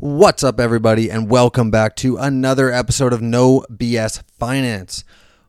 What's 0.00 0.42
up, 0.42 0.58
everybody, 0.58 1.10
and 1.10 1.28
welcome 1.28 1.70
back 1.70 1.94
to 1.96 2.16
another 2.16 2.72
episode 2.72 3.12
of 3.12 3.20
No 3.20 3.66
BS 3.70 4.22
Finance. 4.38 5.04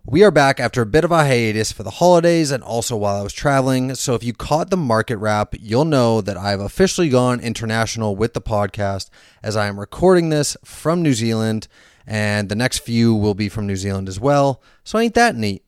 We 0.06 0.26
are 0.26 0.30
back 0.30 0.60
after 0.60 0.82
a 0.82 0.86
bit 0.86 1.06
of 1.06 1.12
a 1.14 1.24
hiatus 1.24 1.72
for 1.72 1.84
the 1.84 1.90
holidays 1.90 2.52
and 2.52 2.62
also 2.62 2.98
while 2.98 3.16
I 3.16 3.22
was 3.22 3.32
traveling. 3.32 3.96
So, 3.96 4.14
if 4.14 4.26
you 4.26 4.34
caught 4.34 4.70
the 4.70 4.76
market 4.76 5.16
wrap, 5.20 5.56
you'll 5.58 5.86
know 5.86 6.20
that 6.20 6.36
I've 6.36 6.60
officially 6.60 7.08
gone 7.08 7.40
international 7.40 8.18
with 8.18 8.34
the 8.34 8.42
podcast 8.42 9.10
as 9.42 9.56
I 9.56 9.68
am 9.68 9.80
recording 9.80 10.28
this 10.28 10.58
from 10.66 11.02
New 11.02 11.14
Zealand, 11.14 11.70
and 12.06 12.50
the 12.50 12.56
next 12.56 12.80
few 12.80 13.16
will 13.16 13.36
be 13.36 13.48
from 13.48 13.68
New 13.68 13.78
Zealand 13.78 14.10
as 14.10 14.20
well. 14.20 14.62
So, 14.84 15.00
ain't 15.00 15.16
that 15.16 15.38
neat? 15.38 15.64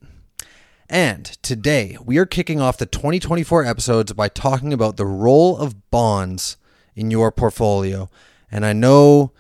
And 0.90 1.24
today 1.42 1.98
we 2.04 2.18
are 2.18 2.26
kicking 2.26 2.60
off 2.60 2.78
the 2.78 2.86
2024 2.86 3.64
episodes 3.64 4.12
by 4.12 4.28
talking 4.28 4.74
about 4.74 4.98
the 4.98 5.06
role 5.06 5.58
of 5.58 5.90
bonds 5.90 6.58
in 6.98 7.12
your 7.12 7.32
portfolio. 7.32 8.10
And 8.54 8.68
I 8.68 8.72
know 8.72 9.32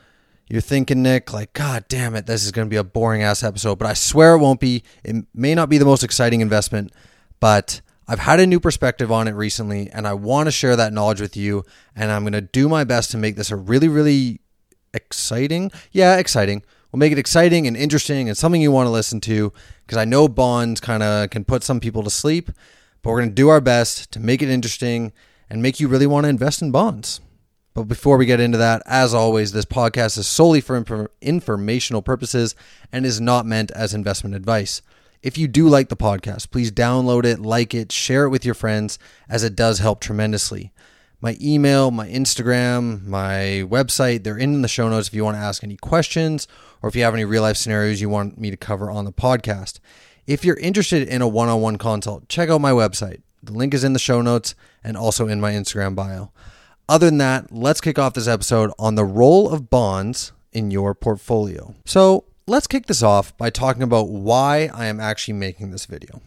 you're 0.50 0.60
thinking, 0.60 1.04
Nick, 1.04 1.32
like, 1.32 1.54
God 1.54 1.86
damn 1.88 2.16
it, 2.16 2.26
this 2.26 2.44
is 2.44 2.52
going 2.52 2.66
to 2.66 2.70
be 2.70 2.78
a 2.78 2.84
boring 2.84 3.22
ass 3.22 3.44
episode, 3.44 3.78
but 3.78 3.88
I 3.88 3.94
swear 3.94 4.34
it 4.34 4.40
won't 4.40 4.60
be. 4.60 4.84
It 5.04 5.28
may 5.36 5.54
not 5.54 5.70
be 5.70 5.78
the 5.78 5.86
most 5.86 6.04
exciting 6.04 6.42
investment, 6.42 6.92
but 7.40 7.82
I've 8.08 8.20
had 8.20 8.40
a 8.40 8.48
new 8.48 8.60
perspective 8.60 9.12
on 9.12 9.28
it 9.28 9.34
recently, 9.34 9.88
and 9.92 10.08
I 10.08 10.16
want 10.16 10.48
to 10.48 10.52
share 10.52 10.76
that 10.76 10.94
knowledge 10.94 11.22
with 11.22 11.38
you. 11.38 11.64
And 11.96 12.12
I'm 12.12 12.24
going 12.24 12.34
to 12.34 12.42
do 12.42 12.68
my 12.68 12.84
best 12.84 13.12
to 13.12 13.18
make 13.20 13.36
this 13.36 13.52
a 13.52 13.56
really, 13.56 13.88
really 13.88 14.42
exciting, 14.96 15.72
yeah, 15.92 16.18
exciting. 16.18 16.64
We'll 16.92 17.00
make 17.00 17.12
it 17.12 17.20
exciting 17.20 17.68
and 17.68 17.78
interesting 17.78 18.28
and 18.28 18.36
something 18.36 18.62
you 18.64 18.72
want 18.72 18.88
to 18.88 18.92
listen 18.92 19.22
to 19.22 19.54
because 19.86 20.00
I 20.00 20.06
know 20.06 20.28
bonds 20.28 20.82
kind 20.82 21.04
of 21.04 21.30
can 21.30 21.46
put 21.46 21.64
some 21.64 21.80
people 21.80 22.02
to 22.02 22.10
sleep, 22.10 22.50
but 23.04 23.12
we're 23.12 23.20
going 23.20 23.30
to 23.30 23.36
do 23.36 23.50
our 23.50 23.62
best 23.62 24.12
to 24.12 24.20
make 24.20 24.42
it 24.42 24.50
interesting 24.50 25.14
and 25.52 25.62
make 25.62 25.80
you 25.80 25.88
really 25.88 26.08
want 26.08 26.24
to 26.24 26.30
invest 26.30 26.64
in 26.64 26.72
bonds. 26.72 27.22
But 27.74 27.84
before 27.84 28.18
we 28.18 28.26
get 28.26 28.40
into 28.40 28.58
that, 28.60 28.84
as 28.86 29.14
always, 29.14 29.52
this 29.52 29.66
podcast 29.66 30.18
is 30.18 30.28
solely 30.28 30.62
for 30.62 30.76
inf- 30.76 31.08
informational 31.22 32.02
purposes 32.02 32.56
and 32.92 33.06
is 33.06 33.20
not 33.20 33.46
meant 33.46 33.72
as 33.72 33.94
investment 33.94 34.36
advice. 34.36 34.82
If 35.24 35.38
you 35.38 35.48
do 35.48 35.68
like 35.68 35.90
the 35.90 35.96
podcast, 35.96 36.52
please 36.52 36.72
download 36.72 37.26
it, 37.26 37.40
like 37.40 37.74
it, 37.74 37.92
share 37.92 38.26
it 38.26 38.30
with 38.30 38.46
your 38.46 38.54
friends, 38.54 39.00
as 39.28 39.44
it 39.44 39.56
does 39.56 39.80
help 39.80 40.02
tremendously. 40.02 40.72
My 41.22 41.38
email, 41.42 41.90
my 41.90 42.10
Instagram, 42.10 43.06
my 43.06 43.64
website, 43.66 44.24
they're 44.24 44.38
in 44.38 44.62
the 44.62 44.68
show 44.68 44.90
notes 44.90 45.08
if 45.08 45.14
you 45.14 45.24
want 45.24 45.38
to 45.38 45.42
ask 45.42 45.64
any 45.64 45.78
questions 45.78 46.48
or 46.82 46.90
if 46.90 46.96
you 46.98 47.04
have 47.04 47.14
any 47.14 47.24
real 47.24 47.42
life 47.42 47.56
scenarios 47.56 48.02
you 48.02 48.10
want 48.10 48.38
me 48.38 48.52
to 48.52 48.58
cover 48.58 48.92
on 48.92 49.06
the 49.06 49.14
podcast. 49.14 49.80
If 50.28 50.44
you're 50.44 50.60
interested 50.60 51.08
in 51.08 51.22
a 51.22 51.28
one 51.28 51.48
on 51.48 51.62
one 51.62 51.78
consult, 51.78 52.28
check 52.28 52.50
out 52.50 52.60
my 52.60 52.72
website. 52.72 53.22
The 53.42 53.54
link 53.54 53.74
is 53.74 53.86
in 53.86 53.94
the 53.94 54.00
show 54.00 54.22
notes 54.22 54.54
and 54.84 54.98
also 54.98 55.30
in 55.30 55.40
my 55.40 55.54
Instagram 55.54 55.96
bio. 55.96 56.34
Other 56.94 57.08
than 57.08 57.18
that, 57.18 57.52
let's 57.52 57.82
kick 57.82 57.98
off 57.98 58.14
this 58.14 58.28
episode 58.28 58.70
on 58.78 58.94
the 58.94 59.04
role 59.04 59.50
of 59.50 59.68
bonds 59.72 60.32
in 60.52 60.70
your 60.70 60.94
portfolio. 60.94 61.74
So, 61.86 62.26
let's 62.46 62.68
kick 62.68 62.86
this 62.86 63.02
off 63.02 63.36
by 63.36 63.50
talking 63.50 63.82
about 63.82 64.10
why 64.10 64.70
I 64.72 64.86
am 64.86 65.00
actually 65.00 65.34
making 65.34 65.72
this 65.72 65.88
video. 65.88 66.22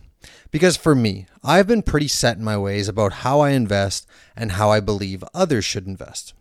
Because 0.50 0.77
for 0.77 0.97
me, 0.97 1.27
I've 1.45 1.69
been 1.69 1.83
pretty 1.83 2.08
set 2.08 2.36
in 2.36 2.42
my 2.42 2.58
ways 2.58 2.89
about 2.89 3.12
how 3.23 3.39
I 3.39 3.50
invest 3.50 4.08
and 4.34 4.50
how 4.50 4.73
I 4.73 4.81
believe 4.81 5.23
others 5.33 5.64
should 5.64 5.86
invest. 5.86 6.34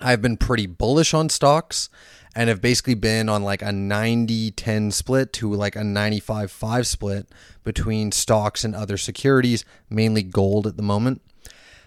I've 0.00 0.22
been 0.22 0.38
pretty 0.38 0.66
bullish 0.66 1.12
on 1.12 1.28
stocks 1.28 1.90
and 2.34 2.48
have 2.48 2.62
basically 2.62 2.94
been 2.94 3.28
on 3.28 3.42
like 3.42 3.60
a 3.60 3.70
90 3.70 4.52
10 4.52 4.90
split 4.92 5.30
to 5.34 5.52
like 5.52 5.76
a 5.76 5.84
95 5.84 6.50
5 6.50 6.86
split 6.86 7.28
between 7.64 8.12
stocks 8.12 8.64
and 8.64 8.74
other 8.74 8.96
securities, 8.96 9.62
mainly 9.90 10.22
gold 10.22 10.66
at 10.66 10.78
the 10.78 10.82
moment. 10.82 11.20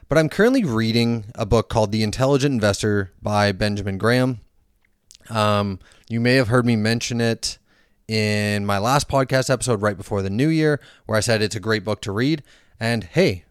But 0.07 0.19
I'm 0.19 0.29
currently 0.29 0.63
reading 0.63 1.25
a 1.33 1.47
book 1.47 1.67
called 1.67 1.91
The 1.91 2.03
Intelligent 2.03 2.53
Investor 2.53 3.11
by 3.23 3.51
Benjamin 3.51 3.97
Graham. 3.97 4.39
Um, 5.31 5.79
you 6.07 6.19
may 6.19 6.35
have 6.35 6.47
heard 6.47 6.63
me 6.63 6.75
mention 6.75 7.19
it 7.19 7.57
in 8.07 8.67
my 8.67 8.77
last 8.77 9.09
podcast 9.09 9.49
episode 9.49 9.81
right 9.81 9.97
before 9.97 10.21
the 10.21 10.29
new 10.29 10.47
year, 10.47 10.79
where 11.07 11.17
I 11.17 11.21
said 11.21 11.41
it's 11.41 11.55
a 11.55 11.59
great 11.59 11.83
book 11.83 12.01
to 12.01 12.11
read. 12.11 12.43
And 12.79 13.03
hey, 13.03 13.45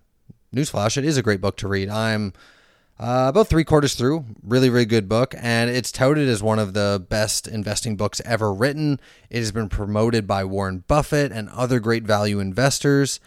newsflash, 0.54 0.96
it 0.96 1.04
is 1.04 1.16
a 1.16 1.22
great 1.22 1.40
book 1.40 1.56
to 1.56 1.66
read. 1.66 1.88
I'm 1.88 2.32
uh, 3.00 3.26
about 3.30 3.48
three 3.48 3.64
quarters 3.64 3.94
through. 3.96 4.24
Really, 4.40 4.70
really 4.70 4.84
good 4.84 5.08
book. 5.08 5.34
And 5.36 5.70
it's 5.70 5.90
touted 5.90 6.28
as 6.28 6.40
one 6.40 6.60
of 6.60 6.72
the 6.72 7.04
best 7.08 7.48
investing 7.48 7.96
books 7.96 8.20
ever 8.24 8.54
written. 8.54 9.00
It 9.28 9.38
has 9.38 9.50
been 9.50 9.68
promoted 9.68 10.28
by 10.28 10.44
Warren 10.44 10.84
Buffett 10.86 11.32
and 11.32 11.48
other 11.48 11.80
great 11.80 12.04
value 12.04 12.38
investors. 12.38 13.18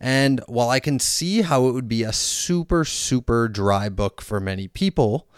And 0.00 0.40
while 0.46 0.70
I 0.70 0.80
can 0.80 0.98
see 0.98 1.42
how 1.42 1.66
it 1.66 1.72
would 1.72 1.88
be 1.88 2.02
a 2.02 2.12
super, 2.12 2.84
super 2.84 3.48
dry 3.48 3.88
book 3.90 4.22
for 4.22 4.40
many 4.40 4.66
people, 4.66 5.28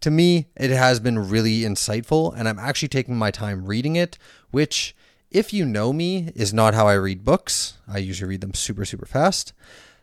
to 0.00 0.10
me, 0.10 0.48
it 0.56 0.70
has 0.70 1.00
been 1.00 1.30
really 1.30 1.60
insightful. 1.60 2.34
And 2.36 2.48
I'm 2.48 2.58
actually 2.58 2.88
taking 2.88 3.16
my 3.16 3.30
time 3.30 3.64
reading 3.64 3.96
it, 3.96 4.18
which, 4.50 4.94
if 5.30 5.52
you 5.54 5.64
know 5.64 5.92
me, 5.92 6.32
is 6.34 6.52
not 6.52 6.74
how 6.74 6.86
I 6.86 6.94
read 6.94 7.24
books. 7.24 7.78
I 7.88 7.98
usually 7.98 8.28
read 8.28 8.42
them 8.42 8.54
super, 8.54 8.84
super 8.84 9.06
fast. 9.06 9.54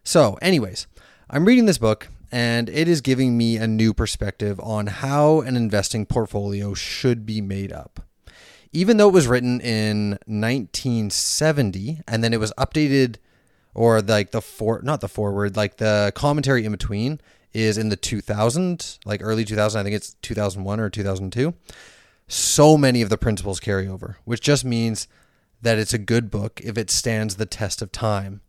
So, 0.04 0.40
anyways, 0.42 0.88
I'm 1.30 1.46
reading 1.46 1.66
this 1.66 1.78
book 1.78 2.08
and 2.32 2.70
it 2.70 2.88
is 2.88 3.02
giving 3.02 3.38
me 3.38 3.58
a 3.58 3.68
new 3.68 3.94
perspective 3.94 4.60
on 4.62 4.88
how 4.88 5.42
an 5.42 5.56
investing 5.56 6.06
portfolio 6.06 6.74
should 6.74 7.26
be 7.26 7.42
made 7.42 7.72
up. 7.72 8.02
Even 8.74 8.98
though 8.98 9.10
it 9.10 9.14
was 9.14 9.28
written 9.28 9.62
in 9.62 10.12
1970 10.26 12.02
and 12.08 12.24
then 12.24 12.34
it 12.34 12.40
was 12.40 12.54
updated 12.58 13.18
or 13.78 14.02
like 14.02 14.32
the 14.32 14.42
for 14.42 14.82
not 14.84 15.02
the 15.02 15.08
forward, 15.08 15.56
like 15.56 15.78
the 15.78 16.12
commentary 16.16 16.66
in 16.66 16.72
between 16.72 17.22
is 17.54 17.78
in 17.78 17.90
the 17.90 17.96
2000, 17.96 18.98
like 19.06 19.22
early 19.24 19.46
2000, 19.46 19.80
I 19.80 19.84
think 19.84 19.96
it's 19.96 20.16
2001 20.24 20.80
or 20.80 20.90
2002. 20.90 21.54
So 22.28 22.78
many 22.78 23.02
of 23.02 23.10
the 23.10 23.18
principles 23.18 23.60
carry 23.60 23.88
over, 23.88 24.18
which 24.26 24.42
just 24.42 24.66
means 24.66 25.08
that 25.62 25.78
it's 25.78 25.94
a 25.94 26.00
good 26.00 26.30
book 26.30 26.60
if 26.64 26.78
it 26.78 26.90
stands 26.90 27.36
the 27.36 27.46
test 27.46 27.82
of 27.82 27.92
time. 27.92 28.42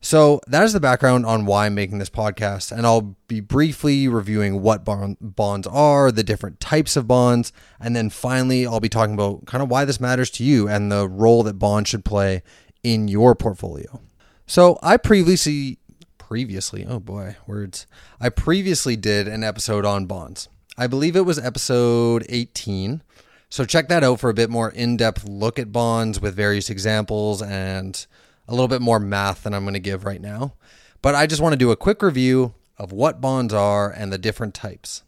So 0.00 0.40
that 0.46 0.64
is 0.64 0.72
the 0.72 0.80
background 0.80 1.24
on 1.24 1.46
why 1.46 1.66
I'm 1.66 1.74
making 1.74 1.98
this 1.98 2.10
podcast, 2.10 2.70
and 2.70 2.84
I'll 2.84 3.16
be 3.26 3.40
briefly 3.40 4.06
reviewing 4.08 4.60
what 4.62 4.84
bond, 4.84 5.16
bonds 5.20 5.66
are, 5.66 6.12
the 6.12 6.22
different 6.22 6.60
types 6.60 6.96
of 6.96 7.08
bonds, 7.08 7.52
and 7.80 7.96
then 7.96 8.10
finally 8.10 8.66
I'll 8.66 8.80
be 8.80 8.88
talking 8.88 9.14
about 9.14 9.46
kind 9.46 9.62
of 9.62 9.68
why 9.68 9.84
this 9.84 10.00
matters 10.00 10.30
to 10.32 10.44
you 10.44 10.68
and 10.68 10.90
the 10.90 11.08
role 11.08 11.42
that 11.44 11.58
bonds 11.60 11.88
should 11.88 12.04
play 12.04 12.42
in 12.84 13.08
your 13.08 13.34
portfolio. 13.34 14.00
So 14.48 14.78
I 14.82 14.96
previously 14.96 15.78
previously, 16.16 16.86
oh 16.88 17.00
boy, 17.00 17.36
words. 17.46 17.86
I 18.18 18.30
previously 18.30 18.96
did 18.96 19.28
an 19.28 19.44
episode 19.44 19.84
on 19.84 20.06
bonds. 20.06 20.48
I 20.78 20.86
believe 20.86 21.16
it 21.16 21.26
was 21.26 21.38
episode 21.38 22.24
18. 22.30 23.02
So 23.50 23.66
check 23.66 23.88
that 23.88 24.02
out 24.02 24.20
for 24.20 24.30
a 24.30 24.34
bit 24.34 24.48
more 24.48 24.70
in-depth 24.70 25.28
look 25.28 25.58
at 25.58 25.70
bonds 25.70 26.18
with 26.18 26.34
various 26.34 26.70
examples 26.70 27.42
and 27.42 28.06
a 28.48 28.52
little 28.52 28.68
bit 28.68 28.80
more 28.80 28.98
math 28.98 29.42
than 29.42 29.52
I'm 29.52 29.64
going 29.64 29.74
to 29.74 29.80
give 29.80 30.06
right 30.06 30.20
now. 30.20 30.54
But 31.02 31.14
I 31.14 31.26
just 31.26 31.42
want 31.42 31.52
to 31.52 31.58
do 31.58 31.70
a 31.70 31.76
quick 31.76 32.00
review 32.00 32.54
of 32.78 32.90
what 32.90 33.20
bonds 33.20 33.52
are 33.52 33.90
and 33.90 34.10
the 34.10 34.18
different 34.18 34.54
types. 34.54 35.02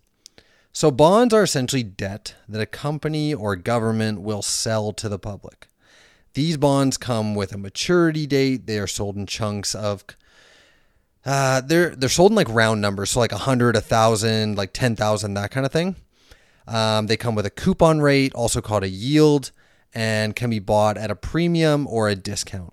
So, 0.70 0.90
bonds 0.90 1.32
are 1.32 1.42
essentially 1.42 1.82
debt 1.82 2.34
that 2.46 2.60
a 2.60 2.66
company 2.66 3.32
or 3.32 3.56
government 3.56 4.20
will 4.20 4.42
sell 4.42 4.92
to 4.92 5.08
the 5.08 5.18
public. 5.18 5.68
These 6.34 6.56
bonds 6.56 6.96
come 6.96 7.34
with 7.34 7.52
a 7.52 7.58
maturity 7.58 8.26
date. 8.26 8.66
They 8.66 8.78
are 8.78 8.86
sold 8.86 9.16
in 9.16 9.26
chunks 9.26 9.74
of 9.74 10.04
uh, 11.24 11.60
they're 11.60 11.94
they're 11.94 12.08
sold 12.08 12.32
in 12.32 12.36
like 12.36 12.48
round 12.48 12.80
numbers, 12.80 13.10
so 13.10 13.20
like 13.20 13.32
a 13.32 13.38
hundred, 13.38 13.76
a 13.76 13.80
thousand, 13.80 14.56
like 14.56 14.72
ten 14.72 14.96
thousand, 14.96 15.34
that 15.34 15.50
kind 15.50 15.66
of 15.66 15.72
thing. 15.72 15.96
Um, 16.66 17.08
they 17.08 17.16
come 17.16 17.34
with 17.34 17.46
a 17.46 17.50
coupon 17.50 18.00
rate, 18.00 18.34
also 18.34 18.60
called 18.60 18.84
a 18.84 18.88
yield, 18.88 19.50
and 19.92 20.34
can 20.34 20.50
be 20.50 20.60
bought 20.60 20.96
at 20.96 21.10
a 21.10 21.16
premium 21.16 21.86
or 21.88 22.08
a 22.08 22.14
discount. 22.14 22.72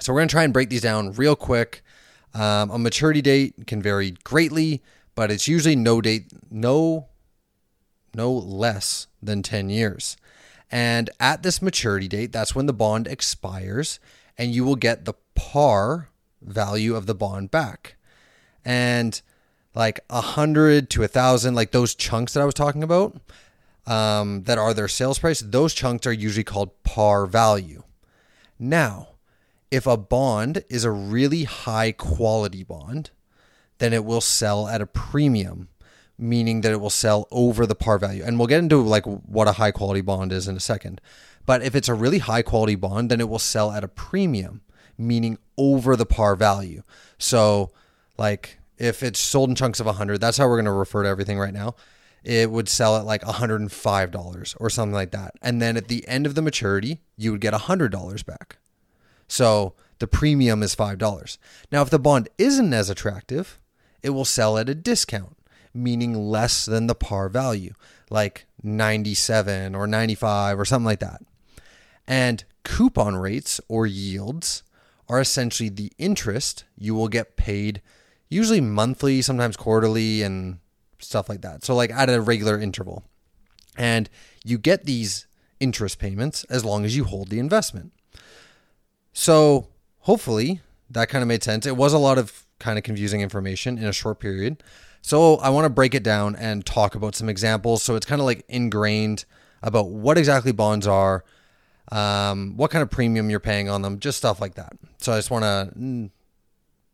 So 0.00 0.12
we're 0.12 0.20
gonna 0.20 0.28
try 0.28 0.44
and 0.44 0.52
break 0.52 0.70
these 0.70 0.82
down 0.82 1.12
real 1.12 1.36
quick. 1.36 1.82
Um, 2.34 2.70
a 2.70 2.78
maturity 2.78 3.22
date 3.22 3.66
can 3.66 3.82
vary 3.82 4.12
greatly, 4.24 4.82
but 5.14 5.30
it's 5.30 5.46
usually 5.46 5.76
no 5.76 6.00
date, 6.00 6.32
no, 6.50 7.08
no 8.14 8.32
less 8.32 9.06
than 9.22 9.42
ten 9.42 9.68
years. 9.68 10.16
And 10.72 11.10
at 11.20 11.42
this 11.42 11.60
maturity 11.60 12.08
date, 12.08 12.32
that's 12.32 12.54
when 12.54 12.64
the 12.64 12.72
bond 12.72 13.06
expires, 13.06 14.00
and 14.38 14.54
you 14.54 14.64
will 14.64 14.74
get 14.74 15.04
the 15.04 15.12
par 15.34 16.08
value 16.40 16.96
of 16.96 17.04
the 17.04 17.14
bond 17.14 17.50
back. 17.50 17.96
And 18.64 19.20
like 19.74 20.00
a 20.08 20.22
hundred 20.22 20.88
to 20.90 21.02
a 21.02 21.08
thousand, 21.08 21.54
like 21.54 21.72
those 21.72 21.94
chunks 21.94 22.32
that 22.32 22.40
I 22.40 22.46
was 22.46 22.54
talking 22.54 22.82
about, 22.82 23.20
um, 23.86 24.44
that 24.44 24.56
are 24.56 24.72
their 24.72 24.88
sales 24.88 25.18
price, 25.18 25.40
those 25.40 25.74
chunks 25.74 26.06
are 26.06 26.12
usually 26.12 26.44
called 26.44 26.82
par 26.84 27.26
value. 27.26 27.82
Now, 28.58 29.08
if 29.70 29.86
a 29.86 29.96
bond 29.96 30.64
is 30.70 30.84
a 30.84 30.90
really 30.90 31.44
high 31.44 31.92
quality 31.92 32.62
bond, 32.62 33.10
then 33.78 33.92
it 33.92 34.04
will 34.04 34.20
sell 34.20 34.68
at 34.68 34.80
a 34.80 34.86
premium, 34.86 35.68
meaning 36.22 36.60
that 36.60 36.72
it 36.72 36.80
will 36.80 36.90
sell 36.90 37.26
over 37.30 37.66
the 37.66 37.74
par 37.74 37.98
value. 37.98 38.22
And 38.24 38.38
we'll 38.38 38.48
get 38.48 38.60
into 38.60 38.80
like 38.80 39.04
what 39.04 39.48
a 39.48 39.52
high 39.52 39.72
quality 39.72 40.00
bond 40.00 40.32
is 40.32 40.48
in 40.48 40.56
a 40.56 40.60
second. 40.60 41.00
But 41.44 41.62
if 41.62 41.74
it's 41.74 41.88
a 41.88 41.94
really 41.94 42.18
high 42.18 42.42
quality 42.42 42.76
bond, 42.76 43.10
then 43.10 43.20
it 43.20 43.28
will 43.28 43.38
sell 43.40 43.72
at 43.72 43.84
a 43.84 43.88
premium 43.88 44.62
meaning 44.96 45.38
over 45.58 45.96
the 45.96 46.06
par 46.06 46.36
value. 46.36 46.82
So, 47.18 47.72
like 48.16 48.58
if 48.78 49.02
it's 49.02 49.18
sold 49.18 49.48
in 49.48 49.56
chunks 49.56 49.80
of 49.80 49.86
100, 49.86 50.20
that's 50.20 50.36
how 50.36 50.46
we're 50.46 50.56
going 50.56 50.66
to 50.66 50.72
refer 50.72 51.02
to 51.02 51.08
everything 51.08 51.38
right 51.38 51.52
now. 51.52 51.74
it 52.24 52.50
would 52.50 52.68
sell 52.68 52.96
at 52.96 53.04
like 53.04 53.22
$105 53.22 54.56
or 54.60 54.70
something 54.70 54.94
like 54.94 55.10
that. 55.10 55.34
And 55.42 55.60
then 55.60 55.76
at 55.76 55.88
the 55.88 56.06
end 56.06 56.26
of 56.26 56.34
the 56.34 56.42
maturity, 56.42 57.00
you 57.16 57.32
would 57.32 57.40
get 57.40 57.52
$100 57.52 58.26
back. 58.26 58.58
So 59.26 59.74
the 59.98 60.06
premium 60.06 60.62
is 60.62 60.76
$5. 60.76 61.38
Now, 61.70 61.82
if 61.82 61.90
the 61.90 61.98
bond 61.98 62.28
isn't 62.38 62.72
as 62.72 62.90
attractive, 62.90 63.58
it 64.02 64.10
will 64.10 64.24
sell 64.24 64.58
at 64.58 64.68
a 64.68 64.74
discount, 64.74 65.36
meaning 65.74 66.14
less 66.14 66.66
than 66.66 66.86
the 66.86 66.94
par 66.94 67.28
value, 67.28 67.74
like 68.10 68.46
97 68.62 69.74
or 69.74 69.86
95 69.86 70.58
or 70.58 70.64
something 70.64 70.86
like 70.86 71.00
that. 71.00 71.22
And 72.06 72.44
coupon 72.64 73.16
rates 73.16 73.60
or 73.68 73.86
yields 73.86 74.62
are 75.08 75.20
essentially 75.20 75.68
the 75.68 75.92
interest 75.98 76.64
you 76.76 76.94
will 76.94 77.08
get 77.08 77.36
paid 77.36 77.82
usually 78.32 78.60
monthly, 78.60 79.20
sometimes 79.22 79.56
quarterly, 79.56 80.22
and 80.22 80.58
stuff 80.98 81.28
like 81.28 81.42
that. 81.42 81.64
So, 81.64 81.74
like 81.74 81.90
at 81.90 82.08
a 82.08 82.20
regular 82.20 82.58
interval. 82.58 83.04
And 83.76 84.08
you 84.44 84.58
get 84.58 84.84
these 84.84 85.26
interest 85.60 85.98
payments 85.98 86.44
as 86.44 86.64
long 86.64 86.84
as 86.84 86.96
you 86.96 87.04
hold 87.04 87.28
the 87.28 87.38
investment. 87.38 87.92
So, 89.12 89.68
hopefully, 90.00 90.60
that 90.90 91.08
kind 91.08 91.22
of 91.22 91.28
made 91.28 91.42
sense. 91.42 91.66
It 91.66 91.76
was 91.76 91.92
a 91.92 91.98
lot 91.98 92.18
of 92.18 92.46
kind 92.58 92.78
of 92.78 92.84
confusing 92.84 93.20
information 93.20 93.78
in 93.78 93.84
a 93.84 93.92
short 93.92 94.18
period. 94.18 94.62
So, 95.02 95.36
I 95.36 95.50
want 95.50 95.64
to 95.64 95.70
break 95.70 95.94
it 95.94 96.02
down 96.02 96.36
and 96.36 96.64
talk 96.64 96.94
about 96.94 97.14
some 97.14 97.28
examples. 97.28 97.82
So, 97.82 97.96
it's 97.96 98.06
kind 98.06 98.20
of 98.20 98.24
like 98.24 98.44
ingrained 98.48 99.24
about 99.62 99.90
what 99.90 100.16
exactly 100.16 100.52
bonds 100.52 100.86
are, 100.86 101.24
um, 101.90 102.56
what 102.56 102.70
kind 102.70 102.82
of 102.82 102.90
premium 102.90 103.28
you're 103.28 103.40
paying 103.40 103.68
on 103.68 103.82
them, 103.82 103.98
just 103.98 104.18
stuff 104.18 104.40
like 104.40 104.54
that. 104.54 104.72
So, 104.98 105.12
I 105.12 105.18
just 105.18 105.30
want 105.30 105.44
to 105.44 105.78
mm, 105.78 106.10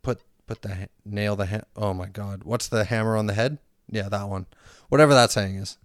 put 0.02 0.20
put 0.46 0.62
the 0.62 0.88
nail 1.04 1.36
the 1.36 1.46
ha- 1.46 1.64
oh 1.76 1.94
my 1.94 2.06
god, 2.06 2.44
what's 2.44 2.68
the 2.68 2.84
hammer 2.84 3.16
on 3.16 3.26
the 3.26 3.34
head? 3.34 3.58
Yeah, 3.90 4.08
that 4.08 4.28
one. 4.28 4.46
Whatever 4.88 5.14
that 5.14 5.30
saying 5.30 5.56
is. 5.56 5.78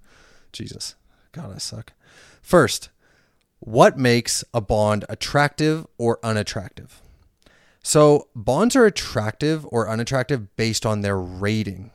Jesus. 0.52 0.96
God, 1.32 1.54
I 1.54 1.58
suck. 1.58 1.94
First, 2.42 2.90
what 3.60 3.98
makes 3.98 4.44
a 4.54 4.62
bond 4.62 5.06
attractive 5.10 5.88
or 5.98 6.20
unattractive? 6.24 7.02
So, 7.82 8.28
bonds 8.36 8.76
are 8.76 8.86
attractive 8.86 9.66
or 9.70 9.90
unattractive 9.90 10.56
based 10.56 10.86
on 10.86 11.02
their 11.02 11.18
rating. 11.18 11.92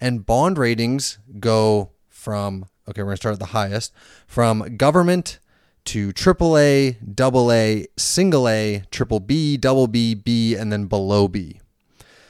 And 0.00 0.26
bond 0.26 0.58
ratings 0.58 1.18
go 1.40 1.90
from, 2.08 2.66
okay, 2.88 3.02
we're 3.02 3.06
going 3.06 3.16
to 3.16 3.20
start 3.20 3.32
at 3.34 3.38
the 3.38 3.46
highest, 3.46 3.92
from 4.26 4.76
government 4.76 5.38
to 5.86 6.12
AAA, 6.12 6.96
AA, 7.20 7.86
single 7.96 8.48
A, 8.48 8.84
triple 8.90 9.20
B, 9.20 9.56
double 9.56 9.86
B, 9.86 10.14
B, 10.14 10.54
and 10.54 10.72
then 10.72 10.86
below 10.86 11.28
B. 11.28 11.60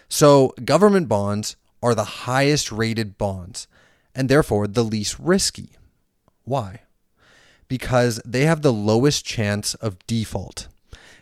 So, 0.08 0.54
government 0.64 1.08
bonds 1.08 1.56
are 1.82 1.94
the 1.94 2.04
highest 2.04 2.72
rated 2.72 3.18
bonds 3.18 3.66
and 4.14 4.28
therefore 4.28 4.66
the 4.66 4.84
least 4.84 5.18
risky. 5.18 5.70
Why? 6.44 6.82
Because 7.68 8.20
they 8.24 8.44
have 8.44 8.62
the 8.62 8.72
lowest 8.72 9.24
chance 9.24 9.74
of 9.74 9.98
default, 10.06 10.68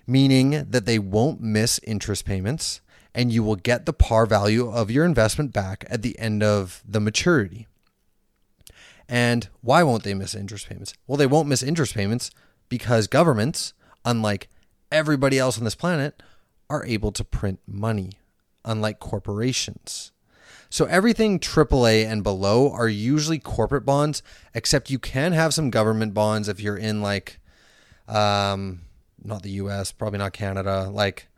meaning 0.06 0.66
that 0.68 0.84
they 0.84 0.98
won't 0.98 1.40
miss 1.40 1.80
interest 1.84 2.24
payments 2.24 2.81
and 3.14 3.32
you 3.32 3.42
will 3.42 3.56
get 3.56 3.86
the 3.86 3.92
par 3.92 4.26
value 4.26 4.70
of 4.70 4.90
your 4.90 5.04
investment 5.04 5.52
back 5.52 5.84
at 5.88 6.02
the 6.02 6.18
end 6.18 6.42
of 6.42 6.82
the 6.86 7.00
maturity. 7.00 7.66
And 9.08 9.48
why 9.60 9.82
won't 9.82 10.04
they 10.04 10.14
miss 10.14 10.34
interest 10.34 10.68
payments? 10.68 10.94
Well, 11.06 11.18
they 11.18 11.26
won't 11.26 11.48
miss 11.48 11.62
interest 11.62 11.94
payments 11.94 12.30
because 12.68 13.06
governments, 13.06 13.74
unlike 14.04 14.48
everybody 14.90 15.38
else 15.38 15.58
on 15.58 15.64
this 15.64 15.74
planet, 15.74 16.22
are 16.70 16.86
able 16.86 17.12
to 17.12 17.24
print 17.24 17.60
money, 17.66 18.12
unlike 18.64 18.98
corporations. 18.98 20.12
So 20.70 20.86
everything 20.86 21.38
AAA 21.38 22.06
and 22.06 22.22
below 22.22 22.72
are 22.72 22.88
usually 22.88 23.38
corporate 23.38 23.84
bonds, 23.84 24.22
except 24.54 24.88
you 24.88 24.98
can 24.98 25.32
have 25.32 25.52
some 25.52 25.68
government 25.68 26.14
bonds 26.14 26.48
if 26.48 26.60
you're 26.60 26.78
in 26.78 27.02
like, 27.02 27.40
um, 28.08 28.80
not 29.22 29.42
the 29.42 29.50
U.S., 29.50 29.92
probably 29.92 30.18
not 30.18 30.32
Canada, 30.32 30.88
like 30.90 31.28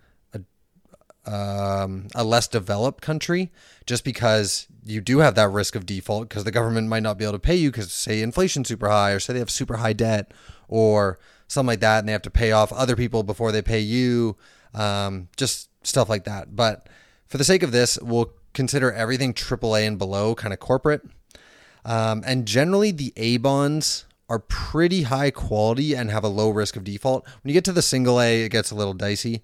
um, 1.26 2.08
a 2.14 2.24
less 2.24 2.48
developed 2.48 3.00
country, 3.00 3.50
just 3.86 4.04
because 4.04 4.66
you 4.84 5.00
do 5.00 5.18
have 5.18 5.34
that 5.34 5.48
risk 5.48 5.74
of 5.74 5.86
default 5.86 6.28
because 6.28 6.44
the 6.44 6.50
government 6.50 6.88
might 6.88 7.02
not 7.02 7.18
be 7.18 7.24
able 7.24 7.32
to 7.32 7.38
pay 7.38 7.56
you 7.56 7.70
because 7.70 7.92
say 7.92 8.20
inflation's 8.20 8.68
super 8.68 8.88
high 8.88 9.12
or 9.12 9.20
say 9.20 9.32
they 9.32 9.38
have 9.38 9.50
super 9.50 9.78
high 9.78 9.94
debt 9.94 10.32
or 10.68 11.18
something 11.48 11.68
like 11.68 11.80
that 11.80 12.00
and 12.00 12.08
they 12.08 12.12
have 12.12 12.22
to 12.22 12.30
pay 12.30 12.52
off 12.52 12.72
other 12.72 12.96
people 12.96 13.22
before 13.22 13.52
they 13.52 13.62
pay 13.62 13.80
you, 13.80 14.36
um, 14.74 15.28
just 15.36 15.70
stuff 15.86 16.08
like 16.08 16.24
that. 16.24 16.54
But 16.54 16.88
for 17.26 17.38
the 17.38 17.44
sake 17.44 17.62
of 17.62 17.72
this, 17.72 17.98
we'll 18.02 18.32
consider 18.52 18.92
everything 18.92 19.32
AAA 19.32 19.86
and 19.86 19.98
below 19.98 20.34
kind 20.34 20.52
of 20.52 20.60
corporate. 20.60 21.02
Um, 21.84 22.22
and 22.26 22.46
generally, 22.46 22.90
the 22.90 23.12
A 23.16 23.36
bonds 23.36 24.06
are 24.28 24.38
pretty 24.38 25.02
high 25.02 25.30
quality 25.30 25.94
and 25.94 26.10
have 26.10 26.24
a 26.24 26.28
low 26.28 26.48
risk 26.48 26.76
of 26.76 26.84
default. 26.84 27.26
When 27.42 27.50
you 27.50 27.54
get 27.54 27.64
to 27.64 27.72
the 27.72 27.82
single 27.82 28.20
A, 28.20 28.44
it 28.44 28.48
gets 28.48 28.70
a 28.70 28.74
little 28.74 28.94
dicey. 28.94 29.42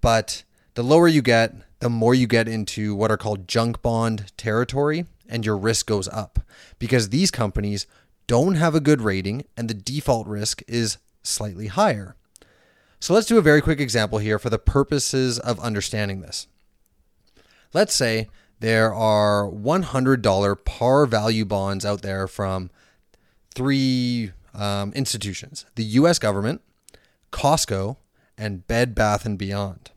But 0.00 0.42
the 0.78 0.84
lower 0.84 1.08
you 1.08 1.22
get, 1.22 1.56
the 1.80 1.90
more 1.90 2.14
you 2.14 2.28
get 2.28 2.46
into 2.46 2.94
what 2.94 3.10
are 3.10 3.16
called 3.16 3.48
junk 3.48 3.82
bond 3.82 4.30
territory, 4.36 5.06
and 5.28 5.44
your 5.44 5.56
risk 5.56 5.86
goes 5.86 6.06
up 6.06 6.38
because 6.78 7.08
these 7.08 7.32
companies 7.32 7.88
don't 8.28 8.54
have 8.54 8.76
a 8.76 8.80
good 8.80 9.00
rating 9.00 9.44
and 9.56 9.68
the 9.68 9.74
default 9.74 10.28
risk 10.28 10.62
is 10.68 10.98
slightly 11.24 11.66
higher. 11.66 12.14
So 13.00 13.12
let's 13.12 13.26
do 13.26 13.38
a 13.38 13.42
very 13.42 13.60
quick 13.60 13.80
example 13.80 14.18
here 14.18 14.38
for 14.38 14.50
the 14.50 14.58
purposes 14.60 15.40
of 15.40 15.58
understanding 15.58 16.20
this. 16.20 16.46
Let's 17.74 17.96
say 17.96 18.28
there 18.60 18.94
are 18.94 19.50
$100 19.50 20.64
par 20.64 21.06
value 21.06 21.44
bonds 21.44 21.84
out 21.84 22.02
there 22.02 22.28
from 22.28 22.70
three 23.52 24.30
um, 24.54 24.92
institutions 24.92 25.66
the 25.74 25.82
US 25.82 26.20
government, 26.20 26.60
Costco, 27.32 27.96
and 28.36 28.64
Bed 28.68 28.94
Bath 28.94 29.26
and 29.26 29.36
Beyond. 29.36 29.90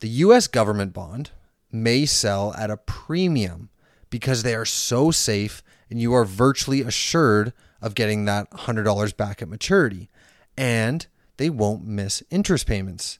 The 0.00 0.08
US 0.08 0.46
government 0.46 0.92
bond 0.92 1.30
may 1.70 2.06
sell 2.06 2.54
at 2.54 2.70
a 2.70 2.78
premium 2.78 3.68
because 4.08 4.42
they 4.42 4.54
are 4.54 4.64
so 4.64 5.10
safe 5.10 5.62
and 5.90 6.00
you 6.00 6.14
are 6.14 6.24
virtually 6.24 6.80
assured 6.80 7.52
of 7.82 7.94
getting 7.94 8.24
that 8.24 8.50
$100 8.50 9.16
back 9.16 9.42
at 9.42 9.48
maturity. 9.48 10.08
And 10.56 11.06
they 11.36 11.50
won't 11.50 11.86
miss 11.86 12.22
interest 12.30 12.66
payments. 12.66 13.18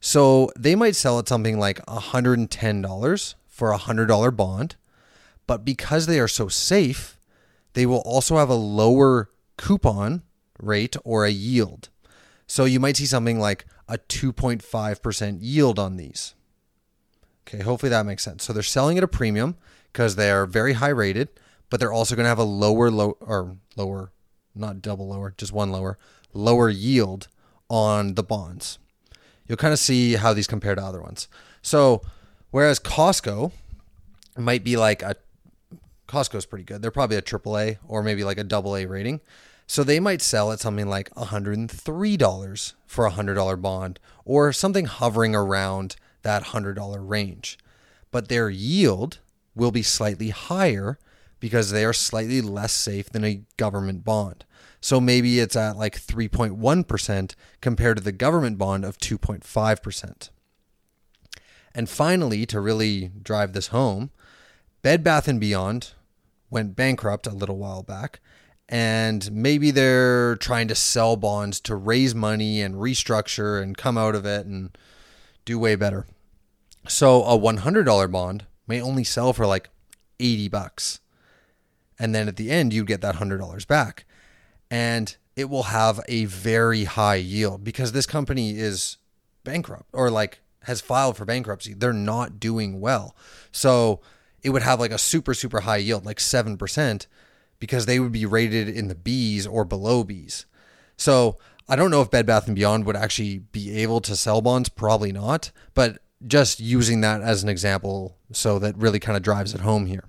So 0.00 0.50
they 0.56 0.74
might 0.74 0.96
sell 0.96 1.18
at 1.18 1.28
something 1.28 1.58
like 1.58 1.84
$110 1.86 3.34
for 3.46 3.72
a 3.72 3.78
$100 3.78 4.36
bond, 4.36 4.76
but 5.46 5.64
because 5.64 6.06
they 6.06 6.20
are 6.20 6.28
so 6.28 6.48
safe, 6.48 7.18
they 7.72 7.86
will 7.86 8.02
also 8.04 8.36
have 8.36 8.48
a 8.50 8.54
lower 8.54 9.28
coupon 9.56 10.22
rate 10.60 10.96
or 11.04 11.24
a 11.24 11.30
yield. 11.30 11.88
So 12.48 12.64
you 12.64 12.80
might 12.80 12.96
see 12.96 13.06
something 13.06 13.38
like 13.38 13.66
a 13.88 13.98
2.5% 13.98 15.38
yield 15.40 15.78
on 15.78 15.96
these. 15.96 16.34
Okay, 17.46 17.62
hopefully 17.62 17.90
that 17.90 18.04
makes 18.04 18.24
sense. 18.24 18.42
So 18.42 18.52
they're 18.52 18.64
selling 18.64 18.98
at 18.98 19.04
a 19.04 19.08
premium 19.08 19.56
because 19.92 20.16
they 20.16 20.32
are 20.32 20.46
very 20.46 20.72
high 20.72 20.88
rated, 20.88 21.28
but 21.70 21.78
they're 21.78 21.92
also 21.92 22.16
going 22.16 22.24
to 22.24 22.30
have 22.30 22.38
a 22.38 22.42
lower 22.42 22.90
low 22.90 23.16
or 23.20 23.56
lower, 23.76 24.10
not 24.56 24.82
double 24.82 25.08
lower, 25.08 25.34
just 25.38 25.52
one 25.52 25.70
lower, 25.70 25.96
lower 26.34 26.68
yield 26.68 27.28
on 27.70 28.14
the 28.14 28.24
bonds 28.24 28.80
you'll 29.48 29.56
kind 29.56 29.72
of 29.72 29.78
see 29.78 30.14
how 30.14 30.32
these 30.32 30.46
compare 30.46 30.74
to 30.74 30.82
other 30.82 31.00
ones. 31.00 31.26
So, 31.62 32.02
whereas 32.50 32.78
Costco 32.78 33.50
might 34.36 34.62
be 34.62 34.76
like 34.76 35.02
a 35.02 35.16
Costco's 36.06 36.46
pretty 36.46 36.64
good. 36.64 36.80
They're 36.80 36.90
probably 36.90 37.16
a 37.16 37.22
triple 37.22 37.58
A 37.58 37.78
or 37.86 38.02
maybe 38.02 38.24
like 38.24 38.38
a 38.38 38.44
double 38.44 38.76
A 38.76 38.86
rating. 38.86 39.20
So 39.68 39.84
they 39.84 40.00
might 40.00 40.22
sell 40.22 40.50
at 40.50 40.60
something 40.60 40.88
like 40.88 41.14
$103 41.14 42.72
for 42.86 43.06
a 43.06 43.10
$100 43.10 43.62
bond 43.62 44.00
or 44.24 44.50
something 44.50 44.86
hovering 44.86 45.34
around 45.34 45.96
that 46.22 46.46
$100 46.46 46.96
range. 47.08 47.58
But 48.10 48.28
their 48.28 48.48
yield 48.48 49.18
will 49.54 49.70
be 49.70 49.82
slightly 49.82 50.30
higher 50.30 50.98
because 51.38 51.70
they 51.70 51.84
are 51.84 51.92
slightly 51.92 52.40
less 52.40 52.72
safe 52.72 53.10
than 53.10 53.24
a 53.24 53.42
government 53.58 54.04
bond. 54.04 54.46
So 54.80 55.02
maybe 55.02 55.38
it's 55.38 55.54
at 55.54 55.76
like 55.76 56.00
3.1% 56.00 57.34
compared 57.60 57.98
to 57.98 58.02
the 58.02 58.10
government 58.10 58.56
bond 58.56 58.86
of 58.86 58.96
2.5%. 58.96 60.30
And 61.74 61.90
finally, 61.90 62.46
to 62.46 62.60
really 62.60 63.10
drive 63.22 63.52
this 63.52 63.68
home, 63.68 64.10
Bed 64.80 65.04
Bath 65.04 65.28
and 65.28 65.38
Beyond 65.38 65.92
went 66.48 66.74
bankrupt 66.74 67.26
a 67.26 67.32
little 67.32 67.58
while 67.58 67.82
back 67.82 68.20
and 68.68 69.30
maybe 69.32 69.70
they're 69.70 70.36
trying 70.36 70.68
to 70.68 70.74
sell 70.74 71.16
bonds 71.16 71.60
to 71.60 71.74
raise 71.74 72.14
money 72.14 72.60
and 72.60 72.74
restructure 72.74 73.62
and 73.62 73.76
come 73.76 73.96
out 73.96 74.14
of 74.14 74.26
it 74.26 74.46
and 74.46 74.76
do 75.44 75.58
way 75.58 75.74
better. 75.74 76.06
So 76.86 77.22
a 77.24 77.38
$100 77.38 78.12
bond 78.12 78.46
may 78.66 78.80
only 78.80 79.04
sell 79.04 79.32
for 79.32 79.46
like 79.46 79.70
80 80.20 80.48
bucks. 80.48 81.00
And 81.98 82.14
then 82.14 82.28
at 82.28 82.36
the 82.36 82.50
end 82.50 82.72
you 82.72 82.84
get 82.84 83.00
that 83.00 83.16
$100 83.16 83.66
back 83.66 84.04
and 84.70 85.16
it 85.34 85.48
will 85.48 85.64
have 85.64 86.00
a 86.08 86.26
very 86.26 86.84
high 86.84 87.16
yield 87.16 87.64
because 87.64 87.92
this 87.92 88.06
company 88.06 88.58
is 88.58 88.98
bankrupt 89.44 89.88
or 89.92 90.10
like 90.10 90.40
has 90.64 90.80
filed 90.80 91.16
for 91.16 91.24
bankruptcy. 91.24 91.72
They're 91.72 91.92
not 91.92 92.38
doing 92.38 92.80
well. 92.80 93.16
So 93.50 94.00
it 94.42 94.50
would 94.50 94.62
have 94.62 94.80
like 94.80 94.90
a 94.90 94.98
super, 94.98 95.34
super 95.34 95.60
high 95.60 95.78
yield, 95.78 96.04
like 96.04 96.18
7%, 96.18 97.06
because 97.58 97.86
they 97.86 98.00
would 98.00 98.12
be 98.12 98.26
rated 98.26 98.68
in 98.68 98.88
the 98.88 98.94
Bs 98.94 99.50
or 99.50 99.64
below 99.64 100.04
Bs. 100.04 100.44
So 100.96 101.36
I 101.68 101.76
don't 101.76 101.90
know 101.90 102.02
if 102.02 102.10
Bed 102.10 102.26
Bath 102.26 102.46
and 102.46 102.56
Beyond 102.56 102.86
would 102.86 102.96
actually 102.96 103.38
be 103.38 103.76
able 103.82 104.00
to 104.02 104.16
sell 104.16 104.40
bonds, 104.40 104.68
probably 104.68 105.12
not, 105.12 105.50
but 105.74 105.98
just 106.26 106.60
using 106.60 107.00
that 107.02 107.20
as 107.20 107.42
an 107.42 107.48
example 107.48 108.16
so 108.32 108.58
that 108.58 108.76
really 108.76 108.98
kind 108.98 109.16
of 109.16 109.22
drives 109.22 109.54
it 109.54 109.60
home 109.60 109.86
here. 109.86 110.04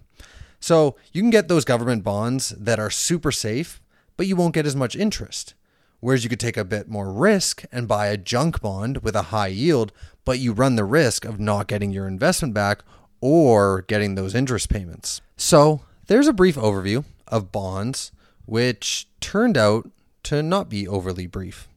So 0.59 0.95
you 1.13 1.21
can 1.21 1.29
get 1.29 1.47
those 1.47 1.65
government 1.65 2.03
bonds 2.03 2.49
that 2.49 2.79
are 2.79 2.89
super 2.89 3.31
safe, 3.31 3.81
but 4.17 4.27
you 4.27 4.35
won't 4.35 4.53
get 4.53 4.65
as 4.65 4.75
much 4.75 4.95
interest. 4.95 5.53
Whereas 6.01 6.23
you 6.23 6.29
could 6.29 6.39
take 6.39 6.57
a 6.57 6.65
bit 6.65 6.87
more 6.87 7.11
risk 7.11 7.63
and 7.71 7.87
buy 7.87 8.07
a 8.07 8.17
junk 8.17 8.61
bond 8.61 8.99
with 8.99 9.15
a 9.15 9.23
high 9.23 9.47
yield, 9.47 9.91
but 10.23 10.39
you 10.39 10.53
run 10.53 10.75
the 10.75 10.85
risk 10.85 11.25
of 11.25 11.39
not 11.39 11.67
getting 11.67 11.91
your 11.91 12.07
investment 12.07 12.53
back 12.53 12.83
or 13.21 13.81
getting 13.83 14.15
those 14.15 14.33
interest 14.33 14.69
payments. 14.69 15.21
So 15.35 15.81
there's 16.07 16.27
a 16.27 16.33
brief 16.33 16.55
overview 16.55 17.03
of 17.29 17.51
bonds, 17.51 18.11
which 18.45 19.07
turned 19.19 19.57
out 19.57 19.89
to 20.23 20.43
not 20.43 20.69
be 20.69 20.87
overly 20.87 21.27
brief. 21.27 21.67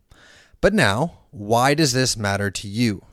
But 0.61 0.75
now, 0.75 1.18
why 1.30 1.75
does 1.75 1.92
this 1.92 2.16
matter 2.16 2.50
to 2.50 2.68
you? 2.68 3.04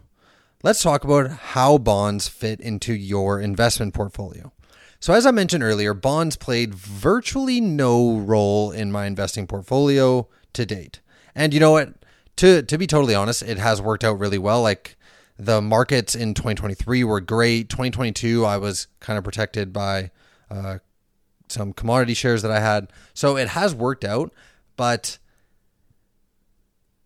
Let's 0.61 0.83
talk 0.83 1.03
about 1.03 1.29
how 1.31 1.77
bonds 1.77 2.27
fit 2.27 2.59
into 2.59 2.93
your 2.93 3.39
investment 3.39 3.93
portfolio. 3.93 4.51
So, 4.99 5.13
as 5.13 5.25
I 5.25 5.31
mentioned 5.31 5.63
earlier, 5.63 5.93
bonds 5.93 6.35
played 6.35 6.75
virtually 6.75 7.61
no 7.61 8.17
role 8.17 8.71
in 8.71 8.91
my 8.91 9.05
investing 9.05 9.47
portfolio 9.47 10.27
to 10.53 10.65
date. 10.65 10.99
And 11.33 11.53
you 11.53 11.61
know 11.61 11.71
what? 11.71 11.93
To, 12.37 12.61
to 12.61 12.77
be 12.77 12.87
totally 12.87 13.15
honest, 13.15 13.41
it 13.41 13.57
has 13.57 13.81
worked 13.81 14.03
out 14.03 14.19
really 14.19 14.37
well. 14.37 14.61
Like 14.61 14.97
the 15.37 15.61
markets 15.61 16.15
in 16.15 16.33
2023 16.33 17.05
were 17.05 17.21
great. 17.21 17.69
2022, 17.69 18.45
I 18.45 18.57
was 18.57 18.87
kind 18.99 19.17
of 19.17 19.23
protected 19.23 19.71
by 19.71 20.11
uh, 20.51 20.79
some 21.51 21.73
commodity 21.73 22.13
shares 22.13 22.41
that 22.41 22.51
I 22.51 22.59
had. 22.59 22.91
So 23.13 23.37
it 23.37 23.49
has 23.49 23.73
worked 23.75 24.03
out, 24.03 24.33
but 24.77 25.17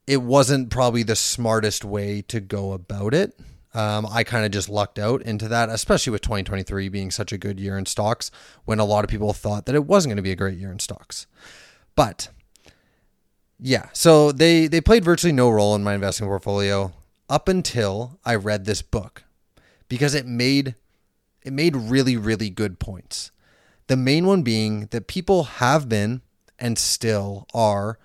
it 0.05 0.21
wasn't 0.21 0.69
probably 0.69 1.03
the 1.03 1.15
smartest 1.15 1.85
way 1.85 2.21
to 2.23 2.39
go 2.39 2.73
about 2.73 3.13
it. 3.13 3.39
Um, 3.73 4.05
I 4.09 4.23
kind 4.23 4.45
of 4.45 4.51
just 4.51 4.69
lucked 4.69 4.99
out 4.99 5.23
into 5.23 5.47
that, 5.47 5.69
especially 5.69 6.11
with 6.11 6.21
2023 6.21 6.89
being 6.89 7.09
such 7.09 7.31
a 7.31 7.37
good 7.37 7.59
year 7.59 7.77
in 7.77 7.85
stocks 7.87 8.29
when 8.65 8.79
a 8.79 8.85
lot 8.85 9.03
of 9.03 9.09
people 9.09 9.33
thought 9.33 9.65
that 9.65 9.75
it 9.75 9.85
wasn't 9.85 10.11
going 10.11 10.17
to 10.17 10.23
be 10.23 10.31
a 10.31 10.35
great 10.35 10.59
year 10.59 10.71
in 10.71 10.79
stocks. 10.79 11.25
But 11.95 12.29
yeah, 13.59 13.89
so 13.93 14.31
they 14.31 14.67
they 14.67 14.81
played 14.81 15.03
virtually 15.03 15.33
no 15.33 15.49
role 15.49 15.73
in 15.73 15.83
my 15.83 15.95
investing 15.95 16.27
portfolio 16.27 16.93
up 17.29 17.47
until 17.47 18.19
I 18.23 18.35
read 18.35 18.65
this 18.65 18.81
book 18.81 19.23
because 19.87 20.13
it 20.13 20.27
made 20.27 20.75
it 21.43 21.53
made 21.53 21.75
really 21.75 22.15
really 22.15 22.49
good 22.49 22.79
points. 22.79 23.31
The 23.87 23.97
main 23.97 24.25
one 24.25 24.43
being 24.43 24.87
that 24.87 25.07
people 25.07 25.43
have 25.43 25.89
been 25.89 26.21
and 26.59 26.77
still 26.77 27.47
are 27.53 27.97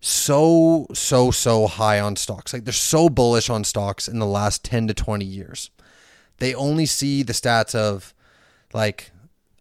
so 0.00 0.86
so 0.94 1.30
so 1.30 1.66
high 1.66 2.00
on 2.00 2.16
stocks. 2.16 2.52
Like 2.52 2.64
they're 2.64 2.72
so 2.72 3.08
bullish 3.08 3.50
on 3.50 3.64
stocks 3.64 4.08
in 4.08 4.18
the 4.18 4.26
last 4.26 4.64
10 4.64 4.88
to 4.88 4.94
20 4.94 5.24
years. 5.24 5.70
They 6.38 6.54
only 6.54 6.86
see 6.86 7.22
the 7.22 7.34
stats 7.34 7.74
of 7.74 8.14
like 8.72 9.12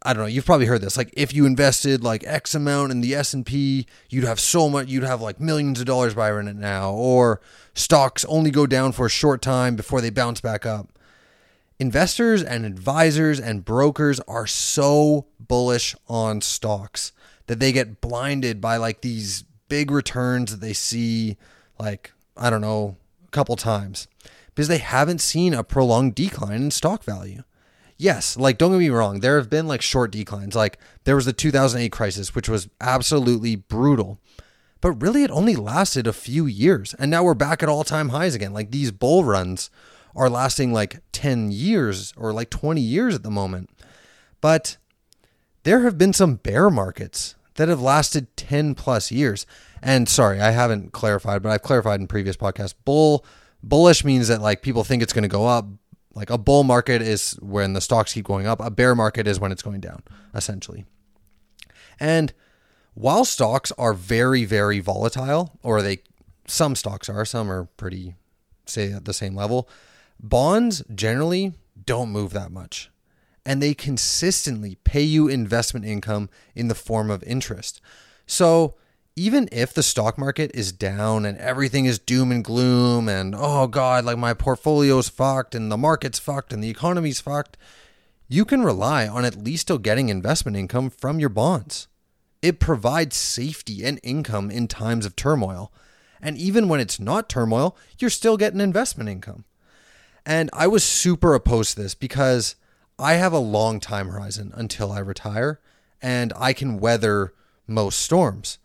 I 0.01 0.13
don't 0.13 0.23
know, 0.23 0.27
you've 0.27 0.45
probably 0.45 0.65
heard 0.65 0.79
this. 0.79 0.95
Like 0.95 1.13
if 1.13 1.33
you 1.33 1.45
invested 1.45 2.03
like 2.03 2.23
X 2.25 2.55
amount 2.55 2.93
in 2.93 3.01
the 3.01 3.13
S&P, 3.15 3.85
you'd 4.09 4.23
have 4.23 4.39
so 4.39 4.69
much 4.69 4.87
you'd 4.87 5.03
have 5.03 5.21
like 5.21 5.41
millions 5.41 5.81
of 5.81 5.85
dollars 5.85 6.13
by 6.13 6.31
it 6.31 6.55
now 6.55 6.93
or 6.93 7.41
stocks 7.73 8.23
only 8.25 8.49
go 8.49 8.65
down 8.65 8.93
for 8.93 9.05
a 9.05 9.09
short 9.09 9.41
time 9.41 9.75
before 9.75 9.99
they 9.99 10.09
bounce 10.09 10.39
back 10.39 10.65
up. 10.65 10.97
Investors 11.79 12.43
and 12.43 12.65
advisors 12.65 13.39
and 13.39 13.63
brokers 13.63 14.19
are 14.21 14.47
so 14.47 15.27
bullish 15.39 15.95
on 16.07 16.41
stocks 16.41 17.13
that 17.47 17.59
they 17.59 17.71
get 17.71 18.01
blinded 18.01 18.59
by 18.59 18.77
like 18.77 19.01
these 19.01 19.43
big 19.69 19.89
returns 19.89 20.51
that 20.51 20.61
they 20.61 20.73
see 20.73 21.37
like 21.79 22.11
I 22.35 22.49
don't 22.49 22.61
know, 22.61 22.97
a 23.27 23.31
couple 23.31 23.55
times 23.55 24.07
because 24.47 24.67
they 24.67 24.77
haven't 24.77 25.19
seen 25.19 25.53
a 25.53 25.63
prolonged 25.63 26.15
decline 26.15 26.63
in 26.63 26.71
stock 26.71 27.03
value 27.03 27.43
yes, 27.99 28.37
like 28.37 28.57
don't 28.57 28.71
get 28.71 28.79
me 28.79 28.89
wrong, 28.89 29.19
there 29.19 29.37
have 29.37 29.49
been 29.49 29.67
like 29.67 29.83
short 29.83 30.09
declines. 30.09 30.55
Like 30.55 30.79
there 31.03 31.15
was 31.15 31.25
the 31.25 31.33
2008 31.33 31.91
crisis, 31.91 32.33
which 32.33 32.49
was 32.49 32.69
absolutely 32.81 33.55
brutal. 33.55 34.19
But 34.81 34.93
really, 34.93 35.23
it 35.23 35.31
only 35.31 35.57
lasted 35.57 36.07
a 36.07 36.13
few 36.13 36.45
years. 36.45 36.95
And 36.97 37.11
now 37.11 37.23
we're 37.23 37.33
back 37.33 37.61
at 37.61 37.67
all 37.69 37.83
time 37.83 38.09
highs 38.09 38.33
again. 38.33 38.53
Like 38.53 38.71
these 38.71 38.91
bull 38.91 39.25
runs 39.25 39.69
are 40.15 40.29
lasting 40.29 40.73
like 40.73 41.01
10 41.11 41.51
years 41.51 42.13
or 42.17 42.33
like 42.33 42.49
20 42.49 42.81
years 42.81 43.15
at 43.15 43.23
the 43.23 43.31
moment. 43.31 43.69
But 44.41 44.77
there 45.63 45.81
have 45.81 45.97
been 45.97 46.13
some 46.13 46.35
bear 46.35 46.69
markets 46.69 47.35
that 47.55 47.67
have 47.67 47.81
lasted 47.81 48.35
10 48.37 48.75
plus 48.75 49.11
years. 49.11 49.45
And 49.81 50.07
sorry, 50.07 50.39
I 50.39 50.51
haven't 50.51 50.93
clarified, 50.93 51.41
but 51.41 51.51
I've 51.51 51.61
clarified 51.61 51.99
in 51.99 52.07
previous 52.07 52.37
podcasts. 52.37 52.73
Bull 52.85 53.25
bullish 53.61 54.05
means 54.05 54.29
that 54.29 54.41
like 54.41 54.61
people 54.61 54.83
think 54.83 55.03
it's 55.03 55.13
going 55.13 55.23
to 55.23 55.29
go 55.29 55.45
up. 55.45 55.67
Like 56.15 56.29
a 56.29 56.37
bull 56.37 56.63
market 56.63 57.01
is 57.01 57.37
when 57.41 57.73
the 57.73 57.81
stocks 57.81 58.13
keep 58.13 58.25
going 58.25 58.47
up, 58.47 58.59
a 58.59 58.71
bear 58.71 58.95
market 58.95 59.27
is 59.27 59.39
when 59.39 59.51
it's 59.51 59.61
going 59.61 59.79
down, 59.79 60.03
essentially. 60.33 60.85
And 61.99 62.33
while 62.93 63.25
stocks 63.25 63.71
are 63.77 63.93
very, 63.93 64.43
very 64.43 64.79
volatile, 64.79 65.57
or 65.61 65.81
they 65.81 65.99
some 66.47 66.75
stocks 66.75 67.09
are, 67.09 67.25
some 67.25 67.51
are 67.51 67.65
pretty 67.77 68.15
say 68.65 68.91
at 68.91 69.05
the 69.05 69.13
same 69.13 69.35
level, 69.35 69.69
bonds 70.19 70.83
generally 70.93 71.53
don't 71.85 72.11
move 72.11 72.33
that 72.33 72.51
much. 72.51 72.89
And 73.45 73.61
they 73.61 73.73
consistently 73.73 74.75
pay 74.83 75.01
you 75.01 75.27
investment 75.27 75.85
income 75.85 76.29
in 76.55 76.67
the 76.67 76.75
form 76.75 77.09
of 77.09 77.23
interest. 77.23 77.81
So 78.27 78.75
even 79.19 79.49
if 79.51 79.73
the 79.73 79.83
stock 79.83 80.17
market 80.17 80.49
is 80.53 80.71
down 80.71 81.25
and 81.25 81.37
everything 81.39 81.83
is 81.85 81.99
doom 81.99 82.31
and 82.31 82.41
gloom 82.41 83.09
and 83.09 83.35
oh 83.37 83.67
god 83.67 84.05
like 84.05 84.17
my 84.17 84.33
portfolio's 84.33 85.09
fucked 85.09 85.53
and 85.53 85.69
the 85.69 85.77
market's 85.77 86.19
fucked 86.19 86.53
and 86.53 86.63
the 86.63 86.69
economy's 86.69 87.19
fucked 87.19 87.57
you 88.29 88.45
can 88.45 88.63
rely 88.63 89.05
on 89.05 89.25
at 89.25 89.43
least 89.43 89.63
still 89.63 89.77
getting 89.77 90.07
investment 90.07 90.55
income 90.55 90.89
from 90.89 91.19
your 91.19 91.27
bonds 91.27 91.89
it 92.41 92.61
provides 92.61 93.17
safety 93.17 93.83
and 93.83 93.99
income 94.03 94.49
in 94.49 94.69
times 94.69 95.05
of 95.05 95.17
turmoil 95.17 95.73
and 96.21 96.37
even 96.37 96.69
when 96.69 96.79
it's 96.79 96.99
not 96.99 97.27
turmoil 97.27 97.75
you're 97.97 98.09
still 98.09 98.37
getting 98.37 98.61
investment 98.61 99.09
income 99.09 99.43
and 100.29 100.49
i 100.53 100.65
was 100.65 100.83
super 100.83 101.33
opposed 101.33 101.75
to 101.75 101.81
this 101.81 101.95
because 101.95 102.55
i 102.97 103.13
have 103.13 103.33
a 103.33 103.39
long 103.39 103.79
time 103.79 104.07
horizon 104.07 104.53
until 104.55 104.91
i 104.91 104.99
retire 104.99 105.59
and 106.01 106.31
i 106.37 106.53
can 106.53 106.79
weather 106.79 107.33
most 107.67 107.99
storms 107.99 108.59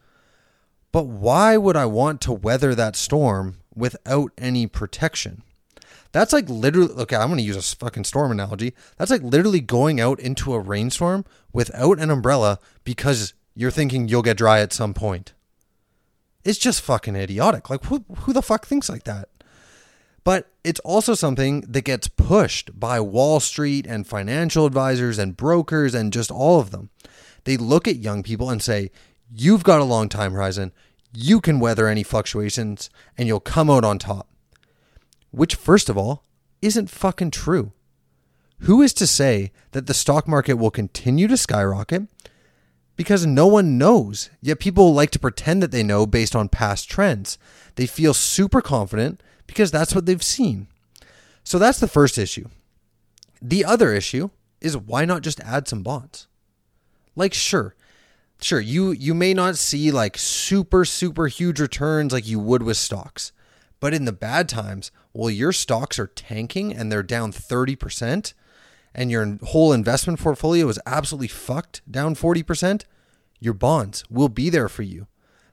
but 0.94 1.08
why 1.08 1.56
would 1.56 1.74
I 1.74 1.86
want 1.86 2.20
to 2.20 2.32
weather 2.32 2.72
that 2.76 2.94
storm 2.94 3.56
without 3.74 4.30
any 4.38 4.68
protection? 4.68 5.42
That's 6.12 6.32
like 6.32 6.48
literally, 6.48 6.94
okay, 6.94 7.16
I'm 7.16 7.26
going 7.26 7.38
to 7.38 7.42
use 7.42 7.56
a 7.56 7.76
fucking 7.76 8.04
storm 8.04 8.30
analogy. 8.30 8.74
That's 8.96 9.10
like 9.10 9.22
literally 9.22 9.60
going 9.60 10.00
out 10.00 10.20
into 10.20 10.54
a 10.54 10.60
rainstorm 10.60 11.24
without 11.52 11.98
an 11.98 12.10
umbrella 12.10 12.60
because 12.84 13.34
you're 13.56 13.72
thinking 13.72 14.06
you'll 14.06 14.22
get 14.22 14.36
dry 14.36 14.60
at 14.60 14.72
some 14.72 14.94
point. 14.94 15.32
It's 16.44 16.60
just 16.60 16.80
fucking 16.80 17.16
idiotic. 17.16 17.68
Like, 17.68 17.82
who, 17.86 18.04
who 18.18 18.32
the 18.32 18.40
fuck 18.40 18.64
thinks 18.64 18.88
like 18.88 19.02
that? 19.02 19.30
But 20.24 20.50
it's 20.64 20.80
also 20.80 21.14
something 21.14 21.60
that 21.62 21.82
gets 21.82 22.08
pushed 22.08 22.80
by 22.80 22.98
Wall 22.98 23.40
Street 23.40 23.86
and 23.86 24.06
financial 24.06 24.64
advisors 24.64 25.18
and 25.18 25.36
brokers 25.36 25.94
and 25.94 26.12
just 26.12 26.30
all 26.30 26.60
of 26.60 26.70
them. 26.70 26.88
They 27.44 27.58
look 27.58 27.86
at 27.86 27.96
young 27.96 28.22
people 28.22 28.48
and 28.48 28.62
say, 28.62 28.90
You've 29.30 29.64
got 29.64 29.80
a 29.80 29.84
long 29.84 30.08
time 30.08 30.32
horizon. 30.32 30.72
You 31.12 31.40
can 31.40 31.60
weather 31.60 31.86
any 31.86 32.02
fluctuations 32.02 32.88
and 33.18 33.28
you'll 33.28 33.40
come 33.40 33.68
out 33.68 33.84
on 33.84 33.98
top. 33.98 34.28
Which, 35.30 35.54
first 35.54 35.88
of 35.88 35.98
all, 35.98 36.24
isn't 36.62 36.90
fucking 36.90 37.30
true. 37.32 37.72
Who 38.60 38.80
is 38.80 38.94
to 38.94 39.06
say 39.06 39.52
that 39.72 39.86
the 39.86 39.94
stock 39.94 40.26
market 40.26 40.54
will 40.54 40.70
continue 40.70 41.26
to 41.28 41.36
skyrocket? 41.36 42.04
Because 42.96 43.26
no 43.26 43.46
one 43.46 43.76
knows. 43.76 44.30
Yet 44.40 44.60
people 44.60 44.94
like 44.94 45.10
to 45.10 45.18
pretend 45.18 45.62
that 45.62 45.72
they 45.72 45.82
know 45.82 46.06
based 46.06 46.34
on 46.34 46.48
past 46.48 46.88
trends. 46.88 47.36
They 47.74 47.86
feel 47.86 48.14
super 48.14 48.62
confident 48.62 49.20
because 49.46 49.70
that's 49.70 49.94
what 49.94 50.06
they've 50.06 50.22
seen. 50.22 50.68
So 51.42 51.58
that's 51.58 51.80
the 51.80 51.88
first 51.88 52.18
issue. 52.18 52.48
The 53.42 53.64
other 53.64 53.92
issue 53.92 54.30
is 54.60 54.76
why 54.76 55.04
not 55.04 55.22
just 55.22 55.40
add 55.40 55.68
some 55.68 55.82
bonds? 55.82 56.26
Like, 57.14 57.34
sure, 57.34 57.74
sure 58.40 58.60
you 58.60 58.90
you 58.90 59.14
may 59.14 59.32
not 59.32 59.56
see 59.56 59.90
like 59.90 60.18
super 60.18 60.84
super 60.84 61.26
huge 61.28 61.60
returns 61.60 62.12
like 62.12 62.26
you 62.26 62.38
would 62.38 62.62
with 62.62 62.76
stocks 62.76 63.32
but 63.80 63.94
in 63.94 64.04
the 64.04 64.12
bad 64.12 64.48
times 64.48 64.90
well 65.12 65.30
your 65.30 65.52
stocks 65.52 65.98
are 65.98 66.08
tanking 66.08 66.72
and 66.72 66.90
they're 66.90 67.02
down 67.02 67.32
30% 67.32 68.34
and 68.94 69.10
your 69.10 69.38
whole 69.44 69.72
investment 69.72 70.20
portfolio 70.20 70.68
is 70.68 70.80
absolutely 70.86 71.28
fucked 71.28 71.80
down 71.90 72.14
40% 72.14 72.84
your 73.40 73.54
bonds 73.54 74.04
will 74.10 74.28
be 74.28 74.50
there 74.50 74.68
for 74.68 74.82
you 74.82 75.06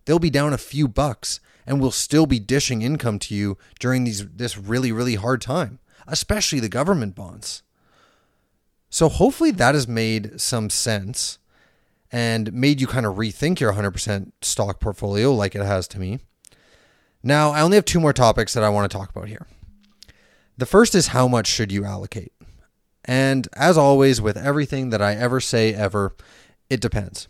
they'll 0.06 0.20
be 0.20 0.30
down 0.30 0.54
a 0.54 0.58
few 0.58 0.88
bucks 0.88 1.40
and 1.66 1.80
will 1.80 1.92
still 1.92 2.26
be 2.26 2.40
dishing 2.40 2.82
income 2.82 3.20
to 3.20 3.36
you 3.36 3.58
during 3.80 4.04
these 4.04 4.28
this 4.30 4.58
really 4.58 4.92
really 4.92 5.16
hard 5.16 5.42
time 5.42 5.80
especially 6.08 6.60
the 6.60 6.70
government 6.70 7.16
bonds 7.16 7.64
So 8.90 9.08
hopefully 9.10 9.52
that 9.52 9.74
has 9.76 9.88
made 9.88 10.40
some 10.42 10.70
sense 10.70 11.40
and 12.12 12.52
made 12.52 12.82
you 12.82 12.88
kind 12.88 13.06
of 13.06 13.16
rethink 13.16 13.60
your 13.60 13.74
100% 13.74 14.32
stock 14.42 14.80
portfolio 14.80 15.34
like 15.34 15.56
it 15.56 15.62
has 15.62 15.88
to 15.90 16.00
me. 16.00 16.20
Now, 17.24 17.52
I 17.52 17.62
only 17.62 17.76
have 17.76 17.86
two 17.86 18.00
more 18.00 18.14
topics 18.14 18.54
that 18.54 18.64
I 18.64 18.70
want 18.70 18.92
to 18.92 18.98
talk 18.98 19.10
about 19.10 19.30
here. 19.30 19.48
The 20.58 20.66
first 20.66 20.94
is 20.94 21.08
how 21.08 21.28
much 21.28 21.48
should 21.48 21.72
you 21.72 21.86
allocate? 21.86 22.34
And 23.06 23.48
as 23.56 23.78
always, 23.78 24.20
with 24.22 24.38
everything 24.38 24.90
that 24.90 25.02
I 25.02 25.16
ever 25.16 25.40
say 25.40 25.74
ever, 25.74 26.16
it 26.70 26.82
depends. 26.82 27.28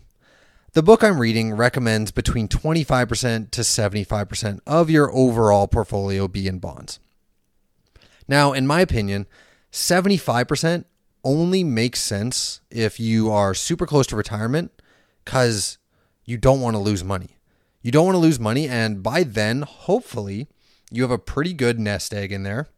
The 0.74 0.82
book 0.82 1.04
I'm 1.04 1.18
reading 1.18 1.52
recommends 1.52 2.12
between 2.12 2.48
25% 2.48 3.50
to 3.50 3.60
75% 3.60 4.60
of 4.66 4.88
your 4.88 5.12
overall 5.12 5.68
portfolio 5.68 6.26
be 6.26 6.48
in 6.48 6.60
bonds. 6.60 6.98
Now, 8.26 8.54
in 8.54 8.66
my 8.66 8.80
opinion, 8.80 9.26
75% 9.70 10.86
only 11.24 11.62
makes 11.62 12.00
sense 12.00 12.62
if 12.70 12.98
you 12.98 13.30
are 13.30 13.52
super 13.52 13.84
close 13.84 14.06
to 14.06 14.16
retirement 14.16 14.72
because 15.26 15.76
you 16.24 16.38
don't 16.38 16.62
want 16.62 16.74
to 16.74 16.80
lose 16.80 17.04
money. 17.04 17.36
You 17.82 17.92
don't 17.92 18.06
want 18.06 18.14
to 18.14 18.20
lose 18.20 18.40
money. 18.40 18.66
And 18.66 19.02
by 19.02 19.24
then, 19.24 19.62
hopefully, 19.62 20.48
you 20.90 21.02
have 21.02 21.10
a 21.10 21.18
pretty 21.18 21.52
good 21.52 21.78
nest 21.78 22.14
egg 22.14 22.32
in 22.32 22.44
there. 22.44 22.68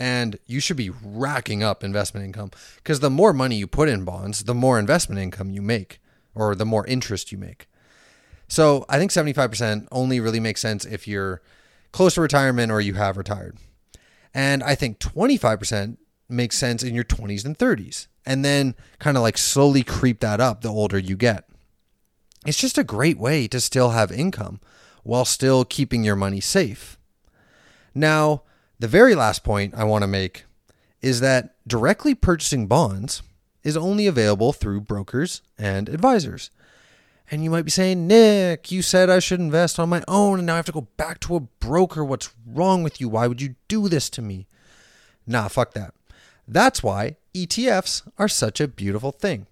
And 0.00 0.40
you 0.46 0.58
should 0.58 0.76
be 0.76 0.90
racking 0.90 1.62
up 1.62 1.84
investment 1.84 2.26
income 2.26 2.50
because 2.78 2.98
the 2.98 3.08
more 3.08 3.32
money 3.32 3.54
you 3.54 3.68
put 3.68 3.88
in 3.88 4.04
bonds, 4.04 4.44
the 4.44 4.54
more 4.54 4.80
investment 4.80 5.20
income 5.20 5.52
you 5.52 5.62
make 5.62 6.00
or 6.38 6.54
the 6.54 6.64
more 6.64 6.86
interest 6.86 7.32
you 7.32 7.38
make. 7.38 7.68
So 8.46 8.86
I 8.88 8.98
think 8.98 9.10
75% 9.10 9.88
only 9.92 10.20
really 10.20 10.40
makes 10.40 10.60
sense 10.60 10.84
if 10.84 11.06
you're 11.06 11.42
close 11.92 12.14
to 12.14 12.20
retirement 12.22 12.72
or 12.72 12.80
you 12.80 12.94
have 12.94 13.16
retired. 13.16 13.58
And 14.32 14.62
I 14.62 14.74
think 14.74 14.98
25% 14.98 15.98
makes 16.28 16.56
sense 16.56 16.82
in 16.82 16.94
your 16.94 17.04
20s 17.04 17.44
and 17.44 17.58
30s. 17.58 18.06
And 18.24 18.44
then 18.44 18.74
kind 18.98 19.16
of 19.16 19.22
like 19.22 19.36
slowly 19.38 19.82
creep 19.82 20.20
that 20.20 20.40
up 20.40 20.60
the 20.60 20.68
older 20.68 20.98
you 20.98 21.16
get. 21.16 21.48
It's 22.46 22.60
just 22.60 22.78
a 22.78 22.84
great 22.84 23.18
way 23.18 23.48
to 23.48 23.60
still 23.60 23.90
have 23.90 24.12
income 24.12 24.60
while 25.02 25.24
still 25.24 25.64
keeping 25.64 26.04
your 26.04 26.16
money 26.16 26.40
safe. 26.40 26.98
Now, 27.94 28.42
the 28.78 28.88
very 28.88 29.14
last 29.14 29.42
point 29.42 29.74
I 29.74 29.84
want 29.84 30.02
to 30.02 30.08
make 30.08 30.44
is 31.00 31.20
that 31.20 31.56
directly 31.66 32.14
purchasing 32.14 32.66
bonds 32.66 33.22
is 33.68 33.76
only 33.76 34.06
available 34.06 34.52
through 34.52 34.80
brokers 34.80 35.42
and 35.58 35.88
advisors. 35.88 36.50
And 37.30 37.44
you 37.44 37.50
might 37.50 37.66
be 37.66 37.70
saying, 37.70 38.06
Nick, 38.06 38.72
you 38.72 38.80
said 38.80 39.10
I 39.10 39.18
should 39.18 39.40
invest 39.40 39.78
on 39.78 39.90
my 39.90 40.02
own, 40.08 40.38
and 40.38 40.46
now 40.46 40.54
I 40.54 40.56
have 40.56 40.66
to 40.66 40.72
go 40.72 40.88
back 40.96 41.20
to 41.20 41.36
a 41.36 41.40
broker. 41.40 42.02
What's 42.02 42.32
wrong 42.46 42.82
with 42.82 43.00
you? 43.00 43.08
Why 43.10 43.26
would 43.26 43.42
you 43.42 43.54
do 43.68 43.88
this 43.88 44.08
to 44.10 44.22
me? 44.22 44.46
Nah, 45.26 45.48
fuck 45.48 45.74
that. 45.74 45.92
That's 46.46 46.82
why 46.82 47.16
ETFs 47.34 48.10
are 48.18 48.28
such 48.28 48.60
a 48.60 48.66
beautiful 48.66 49.12
thing. 49.12 49.46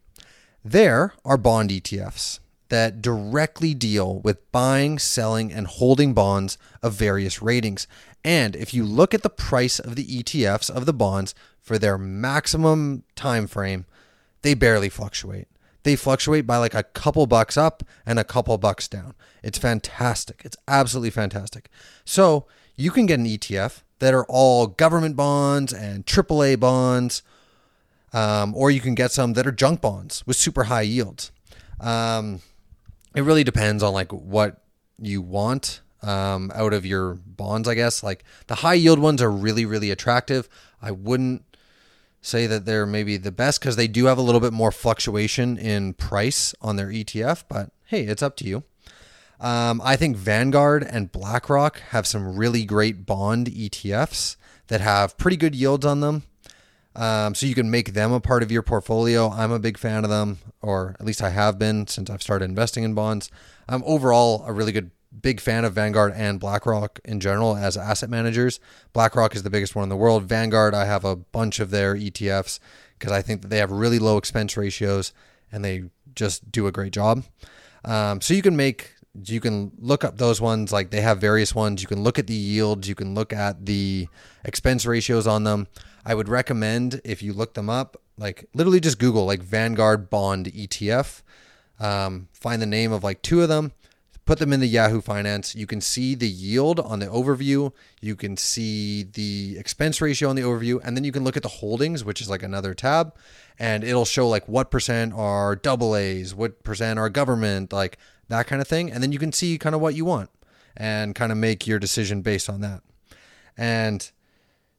There 0.65 1.13
are 1.23 1.37
bond 1.37 1.69
ETFs 1.69 2.41
that 2.71 3.03
directly 3.03 3.75
deal 3.75 4.21
with 4.21 4.51
buying, 4.51 4.99
selling, 4.99 5.53
and 5.53 5.67
holding 5.67 6.15
bonds 6.15 6.57
of 6.83 6.95
various 6.95 7.43
ratings. 7.43 7.87
And 8.25 8.57
if 8.57 8.73
you 8.73 8.85
look 8.85 9.13
at 9.13 9.23
the 9.23 9.31
price 9.31 9.79
of 9.79 9.95
the 9.95 10.07
ETFs 10.07 10.71
of 10.71 10.87
the 10.87 10.95
bonds 10.95 11.35
for 11.61 11.79
their 11.79 11.99
maximum 11.99 13.05
time 13.15 13.47
frame, 13.47 13.85
they 14.47 14.55
barely 14.55 14.89
fluctuate. 14.89 15.49
They 15.83 15.97
fluctuate 15.97 16.47
by 16.47 16.59
like 16.59 16.73
a 16.73 16.85
couple 16.85 17.27
bucks 17.27 17.57
up 17.57 17.83
and 18.07 18.17
a 18.17 18.23
couple 18.23 18.57
bucks 18.59 18.87
down. 18.87 19.15
It's 19.43 19.59
fantastic. 19.59 20.43
It's 20.45 20.57
absolutely 20.69 21.11
fantastic. 21.11 21.69
So 22.05 22.47
you 22.77 22.93
can 22.93 23.07
get 23.07 23.19
an 23.19 23.27
ETF 23.27 23.83
that 23.99 24.15
are 24.15 24.25
all 24.29 24.69
government 24.69 25.17
bonds 25.17 25.73
and 25.73 26.07
AAA 26.07 26.61
bonds, 26.61 27.25
um, 28.13 28.55
or 28.55 28.71
you 28.71 28.81
can 28.81 28.95
get 28.95 29.11
some 29.11 29.33
that 29.33 29.49
are 29.49 29.53
junk 29.53 29.81
bonds 29.81 30.25
with 30.29 30.37
super 30.37 30.65
high 30.65 30.83
yields. 30.83 31.33
Um, 31.81 32.41
it 33.17 33.23
really 33.23 33.43
depends 33.43 33.83
on 33.83 33.93
like 33.93 34.13
what 34.13 34.63
you 34.97 35.21
want 35.23 35.81
um, 36.03 36.53
out 36.55 36.73
of 36.73 36.87
your 36.87 37.15
bonds, 37.15 37.67
I 37.67 37.75
guess. 37.75 38.05
Like 38.05 38.23
the 38.47 38.55
high 38.55 38.75
yield 38.75 39.01
ones 39.01 39.21
are 39.21 39.31
really, 39.31 39.67
really 39.67 39.91
attractive. 39.91 40.49
I 40.81 40.93
wouldn't 40.93 41.43
say 42.27 42.47
that 42.47 42.65
they're 42.65 42.87
maybe 42.87 43.17
the 43.17 43.33
best 43.33 43.61
because 43.61 43.77
they 43.77 43.87
do 43.87 44.07
have 44.07 44.19
a 44.19 44.23
little 44.23 44.41
bit 44.41 44.53
more 44.53 44.73
fluctuation 44.73 45.57
in 45.57 45.95
price 45.95 46.55
on 46.61 46.77
their 46.77 46.89
ETF, 46.89 47.45
but 47.49 47.71
hey, 47.85 48.03
it's 48.03 48.23
up 48.23 48.37
to 48.37 48.45
you. 48.45 48.65
Um, 49.39 49.81
I 49.85 49.97
think 49.97 50.17
Vanguard 50.17 50.83
and 50.83 51.13
BlackRock 51.13 51.81
have 51.91 52.07
some 52.07 52.37
really 52.37 52.65
great 52.65 53.07
bond 53.07 53.47
ETFs 53.49 54.37
that 54.69 54.81
have 54.81 55.17
pretty 55.19 55.37
good 55.37 55.55
yields 55.55 55.87
on 55.87 56.01
them. 56.01 56.25
Um, 56.97 57.35
so 57.35 57.45
you 57.45 57.55
can 57.55 57.71
make 57.71 57.93
them 57.93 58.13
a 58.13 58.21
part 58.21 58.43
of 58.43 58.51
your 58.51 58.63
portfolio. 58.63 59.31
I'm 59.31 59.53
a 59.53 59.59
big 59.59 59.77
fan 59.77 60.03
of 60.03 60.11
them, 60.11 60.39
or 60.63 60.97
at 60.99 61.05
least 61.05 61.23
I 61.23 61.29
have 61.29 61.59
been 61.59 61.87
since 61.87 62.09
I've 62.09 62.23
started 62.23 62.47
investing 62.47 62.85
in 62.85 62.95
bonds. 62.95 63.31
I'm 63.69 63.83
overall 63.85 64.43
a 64.47 64.53
really 64.53 64.73
good 64.73 64.91
big 65.21 65.41
fan 65.41 65.65
of 65.65 65.73
Vanguard 65.73 66.13
and 66.15 66.39
BlackRock 66.41 67.01
in 67.05 67.21
general 67.21 67.57
as 67.57 67.77
asset 67.77 68.11
managers. 68.11 68.61
BlackRock 68.93 69.35
is 69.35 69.43
the 69.43 69.51
biggest 69.51 69.75
one 69.75 69.83
in 69.85 69.89
the 69.89 69.97
world. 69.97 70.25
Vanguard, 70.25 70.75
I 70.75 70.85
have 70.85 71.05
a 71.05 71.17
bunch 71.17 71.61
of 71.61 71.71
their 71.71 71.95
ETFs 71.95 72.59
because 72.99 73.13
I 73.13 73.23
think 73.23 73.43
that 73.43 73.49
they 73.49 73.59
have 73.59 73.71
really 73.71 73.99
low 73.99 74.17
expense 74.17 74.57
ratios 74.57 75.13
and 75.51 75.65
they 75.65 75.85
just 76.15 76.51
do 76.51 76.67
a 76.67 76.73
great 76.73 76.93
job. 76.93 77.25
Um, 77.85 78.21
so 78.21 78.35
you 78.35 78.43
can 78.43 78.57
make 78.57 78.93
you 79.25 79.41
can 79.41 79.73
look 79.79 80.05
up 80.05 80.19
those 80.19 80.43
ones 80.43 80.73
like 80.73 80.91
they 80.91 81.01
have 81.01 81.19
various 81.19 81.55
ones 81.55 81.81
you 81.81 81.89
can 81.89 82.03
look 82.03 82.19
at 82.19 82.27
the 82.27 82.35
yields 82.35 82.87
you 82.87 82.95
can 82.95 83.15
look 83.15 83.33
at 83.33 83.65
the 83.65 84.07
expense 84.45 84.85
ratios 84.85 85.27
on 85.27 85.43
them 85.45 85.67
I 86.07 86.15
would 86.15 86.29
recommend 86.29 87.01
if 87.05 87.21
you 87.21 87.33
look 87.33 87.55
them 87.55 87.69
up, 87.69 88.01
like 88.17 88.49
literally 88.55 88.79
just 88.79 89.01
Google 89.01 89.27
like 89.27 89.43
Vanguard 89.43 90.09
Bond 90.09 90.47
ETF. 90.47 91.23
Um, 91.81 92.29
find 92.33 92.63
the 92.63 92.67
name 92.67 92.93
of 92.93 93.03
like 93.03 93.23
two 93.23 93.43
of 93.43 93.49
them, 93.49 93.73
put 94.27 94.41
them 94.41 94.53
in 94.53 94.61
the 94.61 94.67
Yahoo 94.67 95.01
Finance. 95.01 95.55
You 95.55 95.67
can 95.67 95.81
see 95.81 96.15
the 96.15 96.29
yield 96.29 96.81
on 96.81 96.99
the 96.99 97.07
overview. 97.07 97.73
You 98.01 98.17
can 98.17 98.37
see 98.37 99.05
the 99.05 99.57
expense 99.57 100.01
ratio 100.01 100.29
on 100.29 100.37
the 100.37 100.43
overview, 100.43 100.81
and 100.85 100.97
then 100.97 101.05
you 101.05 101.13
can 101.13 101.25
look 101.25 101.37
at 101.37 101.45
the 101.45 101.49
holdings, 101.49 102.05
which 102.05 102.21
is 102.21 102.29
like 102.29 102.43
another 102.43 102.75
tab, 102.75 103.15
and 103.59 103.85
it'll 103.85 104.05
show 104.05 104.29
like 104.29 104.47
what 104.49 104.71
percent 104.71 105.15
are 105.15 105.57
double 105.57 105.97
A's, 105.97 106.35
what 106.35 106.65
percent 106.65 106.99
are 106.99 107.09
government, 107.09 107.73
like 107.73 107.99
that 108.29 108.49
kind 108.49 108.61
of 108.61 108.69
thing, 108.69 108.91
and 108.91 109.03
then 109.03 109.13
you 109.13 109.19
can 109.19 109.33
see 109.33 109.57
kind 109.57 109.75
of 109.75 109.81
what 109.81 109.95
you 109.95 110.05
want 110.05 110.29
and 110.77 111.15
kind 111.15 111.33
of 111.33 111.39
make 111.39 111.67
your 111.67 111.79
decision 111.79 112.21
based 112.21 112.51
on 112.51 112.61
that. 112.61 112.83
And 113.57 114.11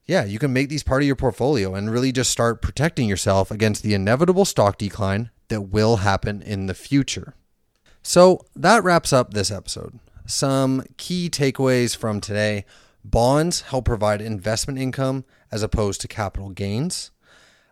yeah, 0.06 0.26
you 0.26 0.40
can 0.40 0.54
make 0.54 0.70
these 0.70 0.84
part 0.84 1.02
of 1.02 1.08
your 1.08 1.16
portfolio 1.16 1.74
and 1.74 1.90
really 1.90 2.12
just 2.12 2.32
start 2.32 2.62
protecting 2.62 3.08
yourself 3.08 3.50
against 3.50 3.82
the 3.82 3.94
inevitable 3.94 4.46
stock 4.46 4.78
decline 4.78 5.32
that 5.48 5.62
will 5.62 5.98
happen 5.98 6.42
in 6.42 6.68
the 6.68 6.74
future. 6.74 7.34
So 8.08 8.46
that 8.56 8.86
wraps 8.86 9.12
up 9.12 9.34
this 9.34 9.52
episode. 9.52 10.00
Some 10.26 10.86
key 10.96 11.30
takeaways 11.30 11.94
from 11.94 12.22
today 12.22 12.64
bonds 13.04 13.64
help 13.64 13.84
provide 13.84 14.22
investment 14.22 14.80
income 14.80 15.26
as 15.52 15.62
opposed 15.62 16.00
to 16.00 16.08
capital 16.08 16.52
gains. 16.52 17.12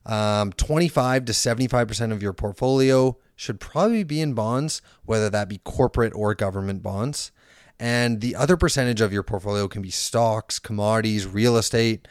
Um, 0.05 0.51
25 0.51 1.23
to 1.23 1.31
75% 1.31 2.11
of 2.11 2.21
your 2.21 2.33
portfolio 2.33 3.17
should 3.37 3.61
probably 3.61 4.03
be 4.03 4.19
in 4.19 4.33
bonds, 4.33 4.81
whether 5.05 5.29
that 5.29 5.47
be 5.47 5.59
corporate 5.59 6.11
or 6.13 6.35
government 6.35 6.83
bonds. 6.83 7.31
And 7.79 8.19
the 8.19 8.35
other 8.35 8.57
percentage 8.57 8.99
of 8.99 9.13
your 9.13 9.23
portfolio 9.23 9.69
can 9.69 9.81
be 9.81 9.89
stocks, 9.89 10.59
commodities, 10.59 11.25
real 11.25 11.55
estate, 11.55 12.09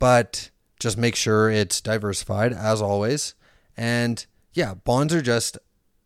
but 0.00 0.50
just 0.80 0.98
make 0.98 1.14
sure 1.14 1.52
it's 1.52 1.80
diversified 1.80 2.52
as 2.52 2.82
always. 2.82 3.36
And 3.76 4.26
yeah, 4.54 4.74
bonds 4.74 5.14
are 5.14 5.22
just 5.22 5.56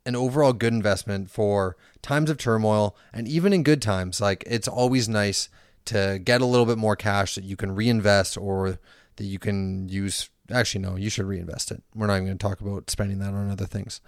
an 0.07 0.17
overall 0.17 0.53
good 0.53 0.73
investment 0.73 1.31
for 1.31 1.77
times 2.03 2.31
of 2.31 2.38
turmoil 2.38 2.97
and 3.12 3.27
even 3.27 3.53
in 3.53 3.62
good 3.62 3.81
times. 3.81 4.21
Like 4.21 4.45
it's 4.47 4.69
always 4.69 5.09
nice 5.09 5.49
to 5.87 6.21
get 6.23 6.40
a 6.40 6.47
little 6.47 6.67
bit 6.67 6.79
more 6.79 6.97
cash 6.97 7.35
that 7.35 7.45
you 7.45 7.57
can 7.57 7.75
reinvest 7.75 8.37
or 8.37 8.79
that 9.17 9.25
you 9.25 9.38
can 9.38 9.88
use. 9.88 10.31
Actually, 10.51 10.83
no, 10.83 10.97
you 10.97 11.09
should 11.09 11.27
reinvest 11.27 11.71
it. 11.71 11.83
We're 11.95 12.07
not 12.07 12.14
even 12.17 12.27
going 12.27 12.38
to 12.38 12.47
talk 12.47 12.61
about 12.61 12.90
spending 12.90 13.19
that 13.21 13.33
on 13.33 13.51
other 13.51 13.67
things. 13.67 14.01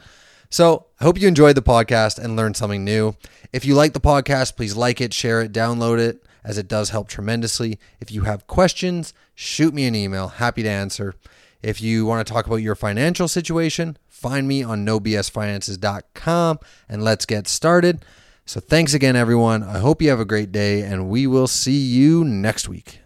So 0.50 0.86
I 1.00 1.04
hope 1.04 1.20
you 1.20 1.28
enjoyed 1.28 1.56
the 1.56 1.62
podcast 1.62 2.22
and 2.22 2.36
learned 2.36 2.56
something 2.56 2.84
new. 2.84 3.16
If 3.52 3.64
you 3.64 3.74
like 3.74 3.94
the 3.94 4.00
podcast, 4.00 4.56
please 4.56 4.76
like 4.76 5.00
it, 5.00 5.12
share 5.12 5.40
it, 5.40 5.52
download 5.52 5.98
it, 5.98 6.24
as 6.44 6.58
it 6.58 6.68
does 6.68 6.90
help 6.90 7.08
tremendously. 7.08 7.78
If 8.00 8.12
you 8.12 8.22
have 8.22 8.46
questions, 8.46 9.12
shoot 9.34 9.74
me 9.74 9.86
an 9.86 9.94
email. 9.94 10.28
Happy 10.28 10.62
to 10.62 10.68
answer. 10.68 11.14
If 11.62 11.80
you 11.80 12.06
want 12.06 12.26
to 12.26 12.32
talk 12.32 12.46
about 12.46 12.56
your 12.56 12.74
financial 12.74 13.28
situation, 13.28 13.96
find 14.08 14.46
me 14.46 14.62
on 14.62 14.84
nobsfinances.com 14.86 16.58
and 16.88 17.02
let's 17.02 17.26
get 17.26 17.48
started. 17.48 18.04
So 18.44 18.60
thanks 18.60 18.94
again, 18.94 19.16
everyone. 19.16 19.62
I 19.62 19.78
hope 19.78 20.00
you 20.00 20.08
have 20.10 20.20
a 20.20 20.24
great 20.24 20.52
day, 20.52 20.82
and 20.82 21.08
we 21.08 21.26
will 21.26 21.48
see 21.48 21.78
you 21.78 22.24
next 22.24 22.68
week. 22.68 23.00